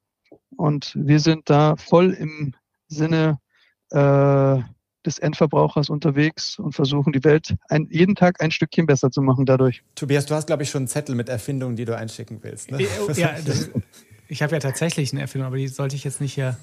[0.57, 2.55] und wir sind da voll im
[2.87, 3.41] Sinne
[3.91, 4.61] äh,
[5.11, 9.47] des Endverbrauchers unterwegs und versuchen die Welt ein, jeden Tag ein Stückchen besser zu machen
[9.47, 9.83] dadurch.
[9.95, 12.71] Tobias, du hast, glaube ich, schon einen Zettel mit Erfindungen, die du einschicken willst.
[12.71, 12.87] Ne?
[13.17, 13.71] Ja, das,
[14.29, 16.57] ich habe ja tatsächlich eine Erfindung, aber die sollte ich jetzt nicht hier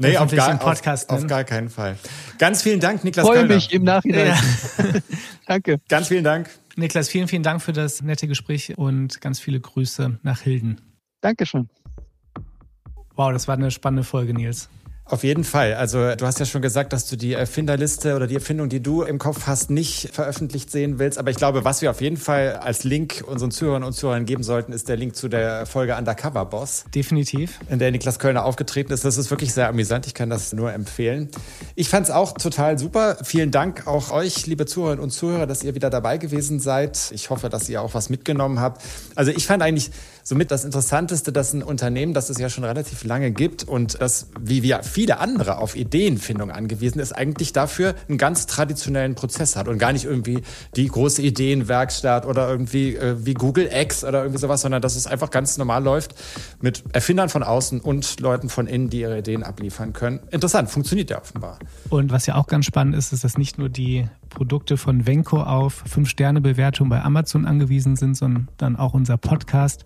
[0.00, 1.98] Nee, auf gar, Podcast auf, auf gar, keinen Fall.
[2.38, 3.56] Ganz vielen Dank, Niklas Freue Kölner.
[3.56, 4.28] mich im Nachhinein.
[4.28, 4.84] Ja.
[5.46, 5.80] Danke.
[5.88, 6.48] Ganz vielen Dank.
[6.76, 10.80] Niklas, vielen, vielen Dank für das nette Gespräch und ganz viele Grüße nach Hilden.
[11.20, 11.68] Dankeschön.
[13.16, 14.68] Wow, das war eine spannende Folge, Nils.
[15.10, 15.72] Auf jeden Fall.
[15.72, 19.02] Also du hast ja schon gesagt, dass du die Erfinderliste oder die Erfindung, die du
[19.02, 21.18] im Kopf hast, nicht veröffentlicht sehen willst.
[21.18, 24.42] Aber ich glaube, was wir auf jeden Fall als Link unseren Zuhörern und Zuhörern geben
[24.42, 26.84] sollten, ist der Link zu der Folge Undercover Boss.
[26.94, 27.58] Definitiv.
[27.70, 29.02] In der Niklas Kölner aufgetreten ist.
[29.06, 30.06] Das ist wirklich sehr amüsant.
[30.06, 31.30] Ich kann das nur empfehlen.
[31.80, 33.18] Ich fand es auch total super.
[33.22, 37.12] Vielen Dank auch euch, liebe Zuhörerinnen und Zuhörer, dass ihr wieder dabei gewesen seid.
[37.14, 38.82] Ich hoffe, dass ihr auch was mitgenommen habt.
[39.14, 39.92] Also ich fand eigentlich
[40.24, 44.26] somit das Interessanteste, dass ein Unternehmen, das es ja schon relativ lange gibt und das,
[44.40, 49.68] wie wir viele andere, auf Ideenfindung angewiesen ist, eigentlich dafür einen ganz traditionellen Prozess hat
[49.68, 50.42] und gar nicht irgendwie
[50.74, 55.06] die große Ideenwerkstatt oder irgendwie äh, wie Google X oder irgendwie sowas, sondern dass es
[55.06, 56.16] einfach ganz normal läuft
[56.60, 60.18] mit Erfindern von außen und Leuten von innen, die ihre Ideen abliefern können.
[60.32, 61.60] Interessant, funktioniert ja offenbar.
[61.90, 65.42] Und was ja auch ganz spannend ist, ist, dass nicht nur die Produkte von Venco
[65.42, 69.84] auf 5-Sterne-Bewertung bei Amazon angewiesen sind, sondern auch unser Podcast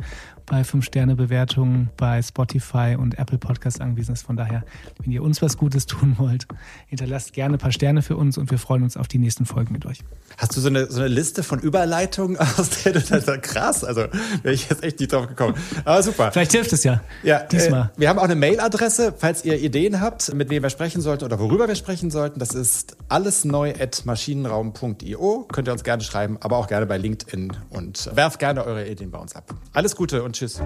[0.52, 4.26] bei 5-Sterne-Bewertungen bei Spotify und Apple Podcasts angewiesen ist.
[4.26, 4.64] Von daher,
[4.98, 6.46] wenn ihr uns was Gutes tun wollt,
[6.88, 9.72] hinterlasst gerne ein paar Sterne für uns und wir freuen uns auf die nächsten Folgen
[9.72, 10.00] mit euch.
[10.36, 13.82] Hast du so eine, so eine Liste von Überleitungen, aus der du dann sagst, krass,
[13.82, 14.02] also
[14.42, 15.54] wäre ich jetzt echt nicht drauf gekommen.
[15.86, 16.30] Aber super.
[16.32, 17.00] Vielleicht hilft es ja.
[17.22, 17.90] Ja, diesmal.
[17.96, 21.24] Äh, wir haben auch eine Mailadresse, falls ihr Ideen habt, mit wem wir sprechen sollten
[21.24, 22.38] oder worüber wir sprechen sollten.
[22.38, 25.48] Das ist allesneu.maschinenraum.io.
[25.50, 29.10] Könnt ihr uns gerne schreiben, aber auch gerne bei LinkedIn und werft gerne eure Ideen
[29.10, 29.54] bei uns ab.
[29.72, 30.60] Alles Gute und tschüss.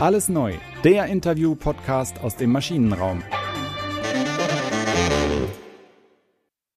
[0.00, 3.22] Alles neu, der Interview-Podcast aus dem Maschinenraum.